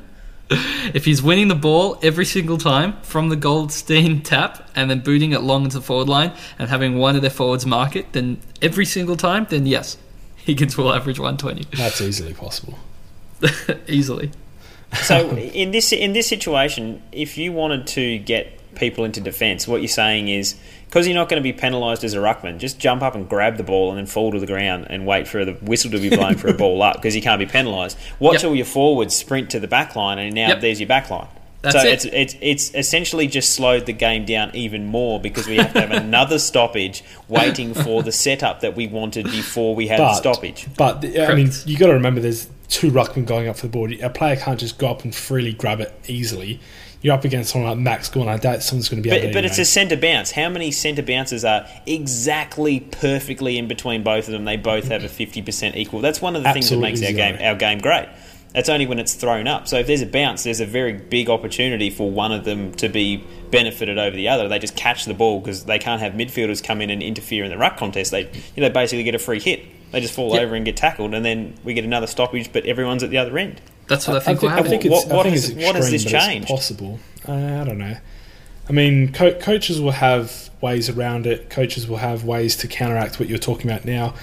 [0.93, 5.31] if he's winning the ball every single time from the Goldstein tap and then booting
[5.31, 8.39] it long into the forward line and having one of their forwards mark it, then
[8.61, 9.97] every single time, then yes,
[10.35, 11.75] Higgins will average 120.
[11.75, 12.77] That's easily possible.
[13.87, 14.31] easily.
[15.01, 19.81] so in this in this situation, if you wanted to get people into defence, what
[19.81, 23.03] you're saying is because you're not going to be penalised as a ruckman, just jump
[23.03, 25.53] up and grab the ball and then fall to the ground and wait for the
[25.53, 27.97] whistle to be blown for a ball up because you can't be penalised.
[28.19, 28.45] Watch yep.
[28.45, 30.61] all your forwards sprint to the back line and now yep.
[30.61, 31.27] there's your back line.
[31.61, 31.93] That's so it.
[31.93, 35.81] it's it's it's essentially just slowed the game down even more because we have to
[35.81, 40.67] have another stoppage waiting for the setup that we wanted before we had the stoppage.
[40.77, 41.67] but I mean, Correct.
[41.67, 43.91] you got to remember there's two ruckmen going up for the board.
[43.99, 46.59] A player can't just go up and freely grab it easily.
[47.01, 48.61] You're up against someone like Max going like that.
[48.61, 50.31] Someone's going to be able But, but it's a centre bounce.
[50.31, 54.43] How many centre bounces are exactly perfectly in between both of them?
[54.45, 56.01] They both have a fifty percent equal.
[56.01, 57.37] That's one of the things that Absolutely makes our zero.
[57.37, 58.09] game our game great.
[58.53, 59.67] That's only when it's thrown up.
[59.67, 62.89] So if there's a bounce, there's a very big opportunity for one of them to
[62.89, 64.47] be benefited over the other.
[64.47, 67.51] They just catch the ball because they can't have midfielders come in and interfere in
[67.51, 68.11] the ruck contest.
[68.11, 69.65] They you know, basically get a free hit.
[69.91, 70.43] They just fall Yep.
[70.43, 73.37] over and get tackled, and then we get another stoppage, but everyone's at the other
[73.37, 73.61] end.
[73.87, 74.69] That's what I think will I happen.
[74.69, 76.47] think it's, What- what I think has- it's what has this but changed?
[76.47, 76.99] possible.
[77.27, 77.95] Uh, I don't know.
[78.67, 81.49] I mean, co- coaches will have ways around it.
[81.49, 84.13] Coaches will have ways to counteract what you're talking about now.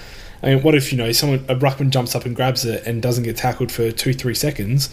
[0.41, 3.01] I mean, what if you know someone a ruckman jumps up and grabs it and
[3.01, 4.89] doesn't get tackled for two, three seconds,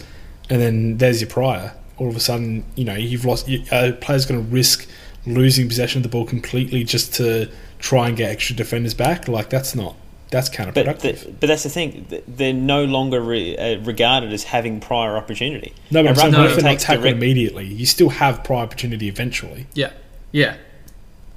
[0.49, 1.71] and then there's your prior.
[1.97, 3.47] All of a sudden, you know you've lost.
[3.47, 4.87] You, a player's going to risk
[5.25, 7.47] losing possession of the ball completely just to
[7.79, 9.27] try and get extra defenders back.
[9.29, 9.95] Like that's not
[10.35, 11.23] that's But counterproductive.
[11.25, 12.05] the, but that's the thing.
[12.27, 15.73] They're no longer re, uh, regarded as having prior opportunity.
[15.91, 17.65] no, but A I'm saying if they're not tackled direct- immediately?
[17.65, 19.67] You still have prior opportunity eventually.
[19.73, 19.91] Yeah,
[20.31, 20.55] yeah.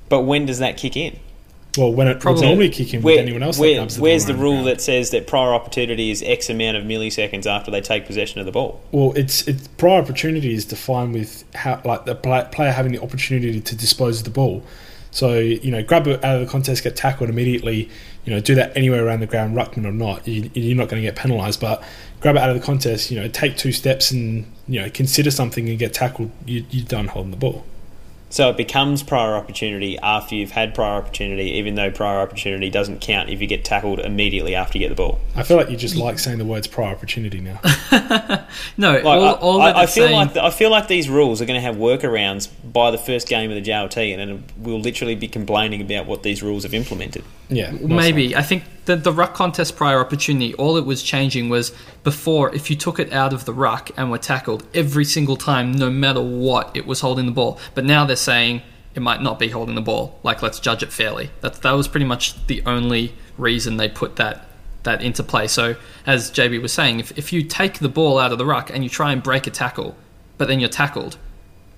[0.09, 1.17] But when does that kick in?
[1.77, 4.35] Well, when it Probably- normally kick in with anyone else where- grabs the where's the
[4.35, 4.67] rule ground.
[4.69, 8.47] that says that prior opportunity is X amount of milliseconds after they take possession of
[8.47, 8.81] the ball?
[8.91, 13.61] Well, it's it's prior opportunity is defined with how like the player having the opportunity
[13.61, 14.65] to dispose of the ball.
[15.13, 17.89] So you know, grab it out of the contest, get tackled immediately.
[18.29, 20.29] You know, do that anywhere around the ground, ruckman or not.
[20.29, 21.63] You, you're not going to get penalised.
[21.63, 21.83] But
[22.21, 23.11] grab it out of the contest.
[23.11, 26.31] You know, take two steps and you know consider something and get tackled.
[26.45, 27.65] You, you're done holding the ball.
[28.31, 33.01] So it becomes prior opportunity after you've had prior opportunity, even though prior opportunity doesn't
[33.01, 35.19] count if you get tackled immediately after you get the ball.
[35.35, 37.59] I feel like you just like saying the words prior opportunity now.
[38.77, 40.89] No, Like, all, I, all I- that I it's feel saying, like I feel like
[40.89, 44.21] these rules are going to have workarounds by the first game of the JLT, and
[44.21, 47.25] then we'll literally be complaining about what these rules have implemented.
[47.49, 48.37] Yeah, well Maybe.
[48.37, 51.73] I think the, the ruck contest prior opportunity, all it was changing was
[52.05, 55.73] before, if you took it out of the ruck and were tackled every single time,
[55.73, 57.59] no matter what, it was holding the ball.
[57.75, 58.63] But now they're saying
[58.95, 60.19] it might not be holding the ball.
[60.23, 61.29] Like, let's judge it fairly.
[61.43, 64.47] That, that was pretty much the only reason they put that
[64.85, 65.49] that into play.
[65.49, 65.77] So,
[66.07, 68.83] as JB was saying, if, if you take the ball out of the ruck and
[68.83, 69.97] you try and break a tackle,
[70.39, 71.19] but then you're tackled,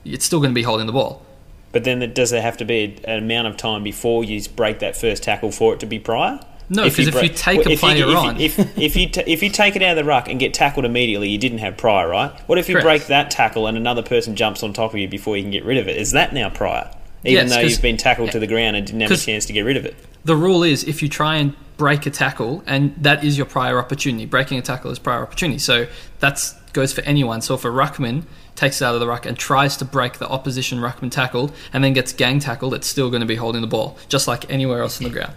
[0.05, 1.27] it's still going to be holding the ball.
[1.73, 4.97] But then, does there have to be an amount of time before you break that
[4.97, 6.39] first tackle for it to be prior?
[6.71, 9.09] No, 'cause if you break- take a if you- player if, on- if, if you
[9.09, 11.59] ta- if you take it out of the ruck and get tackled immediately, you didn't
[11.59, 12.31] have prior, right?
[12.47, 12.85] What if you Correct.
[12.85, 15.65] break that tackle and another person jumps on top of you before you can get
[15.65, 15.97] rid of it?
[15.97, 16.89] Is that now prior?
[17.25, 19.53] Even Yes, though you've been tackled to the ground and didn't have a chance to
[19.53, 19.95] get rid of it.
[20.25, 23.79] the rule is if you try and break a tackle, and that is your prior
[23.79, 24.25] opportunity.
[24.27, 25.59] Breaking a tackle is prior opportunity.
[25.59, 25.87] So
[26.21, 26.43] that
[26.75, 27.41] goes for anyone.
[27.41, 30.29] So if a ruckman takes it out of the ruck and tries to break the
[30.29, 33.67] opposition ruckman tackled and then gets gang tackled, it's still going to be holding the
[33.67, 35.33] ball, just like anywhere else on the ground.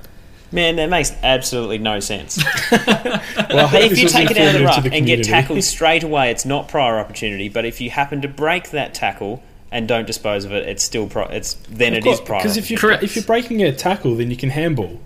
[0.53, 2.41] Man, that makes absolutely no sense.
[3.49, 6.03] Well, I if you take it out of the ruck the and get tackled straight
[6.03, 7.49] away, it's not prior opportunity.
[7.49, 11.07] But if you happen to break that tackle and don't dispose of it, it's still
[11.07, 12.39] pri- it's then it is prior.
[12.39, 13.03] Because if you Correct.
[13.03, 14.99] if you're breaking a tackle, then you can handball.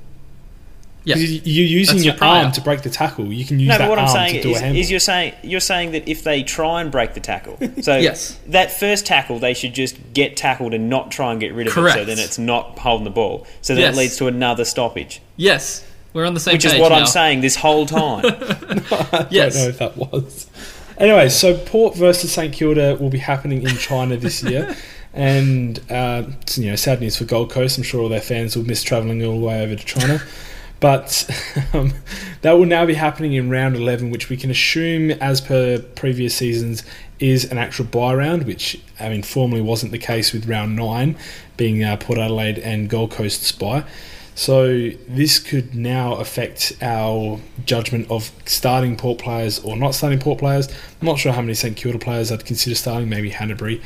[1.07, 1.15] Yeah.
[1.15, 3.31] You're using That's your your arm to break the tackle.
[3.31, 4.81] You can use no, that but what I'm arm saying to do a is, handball.
[4.81, 8.37] is you're saying you're saying that if they try and break the tackle, so Yes.
[8.47, 11.77] that first tackle they should just get tackled and not try and get rid of
[11.77, 13.47] it, so then it's not holding the ball.
[13.61, 13.95] So then Yes.
[13.95, 16.65] it leads to another stoppage, Yes, we're on the same page.
[16.65, 16.95] which is what now.
[16.99, 18.23] I'm saying this whole time.
[19.29, 19.53] Yes.
[19.53, 20.47] don't know if that was.
[20.97, 24.75] Anyway, so Port versus St Kilda will be happening in China this year,
[25.13, 26.23] and uh,
[26.55, 27.77] you know, sad news for Gold Coast.
[27.77, 30.21] I'm sure all their fans will miss travelling all the way over to China.
[30.79, 31.29] But
[31.73, 31.93] um,
[32.41, 36.35] that will now be happening in round 11, which we can assume, as per previous
[36.35, 36.83] seasons,
[37.19, 41.17] is an actual bye round, which I mean formerly wasn't the case with round 9
[41.57, 43.83] being uh, Port Adelaide and Gold Coast's bye.
[44.35, 50.37] So this could now affect our judgment of starting port players or not starting port
[50.37, 50.67] players.
[51.01, 53.81] I'm not sure how many St Kilda players I'd consider starting, maybe Hannebery.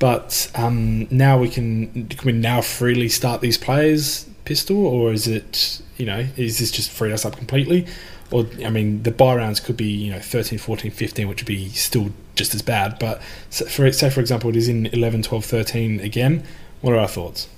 [0.00, 5.28] But um, now we can can we now freely start these players, Pistol, or is
[5.28, 7.86] it you know is this just freed us up completely?
[8.30, 11.46] Or I mean the bye rounds could be you know 13, 14, 15, which would
[11.46, 12.98] be still just as bad.
[12.98, 16.44] But for say for example it is in 11, 12, 13 again.
[16.80, 17.48] What are our thoughts?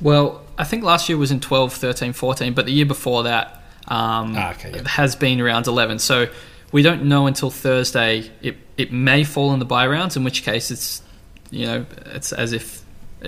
[0.00, 3.62] Well, I think last year was in 12, 13, 14, but the year before that
[3.88, 4.88] um, Ah, okay, yeah.
[4.88, 5.98] has been around 11.
[5.98, 6.28] So
[6.72, 8.30] we don't know until Thursday.
[8.42, 11.02] It, it may fall in the bye rounds, in which case it's,
[11.50, 12.82] you know, it's as if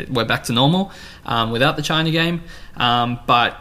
[0.08, 0.90] we're back to normal
[1.26, 2.42] um, without the China game.
[2.76, 3.56] Um, but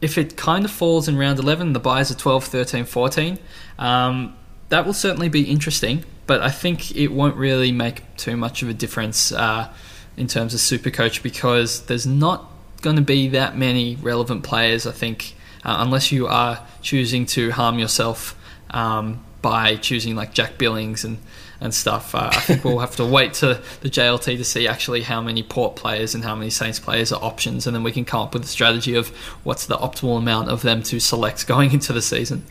[0.00, 3.38] if it kind of falls in round 11, the byes are 12, 13, 14.
[3.78, 4.36] Um,
[4.68, 8.68] that will certainly be interesting, but I think it won't really make too much of
[8.68, 9.72] a difference uh,
[10.16, 12.50] in terms of super coach because there's not
[12.82, 14.86] going to be that many relevant players.
[14.86, 15.34] I think
[15.64, 18.38] uh, unless you are choosing to harm yourself
[18.70, 21.18] um, by choosing like Jack Billings and
[21.60, 22.14] and stuff.
[22.14, 25.42] Uh, I think we'll have to wait to the JLT to see actually how many
[25.42, 28.34] Port players and how many Saints players are options, and then we can come up
[28.34, 29.08] with a strategy of
[29.44, 32.44] what's the optimal amount of them to select going into the season.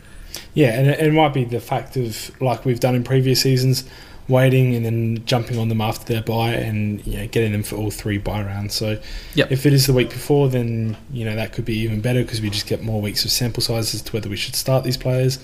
[0.54, 3.84] Yeah, and it, it might be the fact of like we've done in previous seasons,
[4.28, 7.76] waiting and then jumping on them after their bye and you know, getting them for
[7.76, 8.74] all three bye rounds.
[8.74, 8.98] So
[9.34, 9.52] Yep.
[9.52, 12.40] if it is the week before, then you know that could be even better because
[12.40, 14.96] we just get more weeks of sample size as to whether we should start these
[14.96, 15.38] players,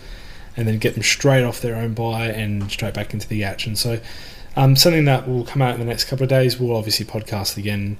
[0.57, 3.77] and then get them straight off their own bye and straight back into the action.
[3.77, 4.01] So
[4.57, 6.59] um, something that will come out in the next couple of days.
[6.59, 7.99] We'll obviously podcast again.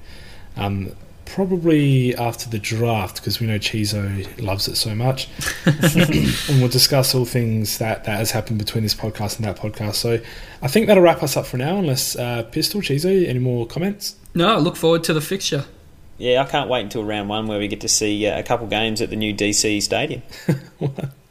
[0.55, 0.91] Um,
[1.25, 5.29] Probably after the draft because we know Chizo loves it so much,
[5.65, 9.95] and we'll discuss all things that, that has happened between this podcast and that podcast.
[9.95, 10.19] So
[10.61, 11.77] I think that'll wrap us up for now.
[11.77, 14.15] Unless uh, Pistol Chizo, any more comments?
[14.35, 15.65] No, I look forward to the fixture.
[16.17, 18.67] Yeah, I can't wait until round one where we get to see uh, a couple
[18.67, 20.21] games at the new DC stadium.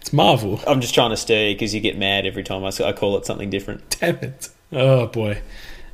[0.00, 0.60] It's Marvel.
[0.66, 3.26] I'm just trying to stir you because you get mad every time I call it
[3.26, 3.96] something different.
[4.00, 4.48] Damn it!
[4.72, 5.40] Oh boy.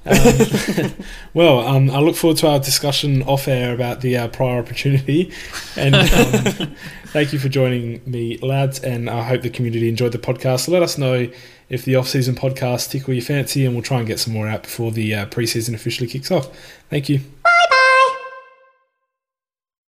[0.06, 0.94] Um,
[1.34, 5.32] well, um, I look forward to our discussion off air about the uh, prior opportunity,
[5.76, 6.04] and um,
[7.06, 8.80] thank you for joining me, lads.
[8.80, 10.68] And I hope the community enjoyed the podcast.
[10.68, 11.28] Let us know
[11.68, 14.62] if the off-season podcast tickle your fancy, and we'll try and get some more out
[14.62, 16.48] before the uh, preseason officially kicks off.
[16.88, 17.20] Thank you.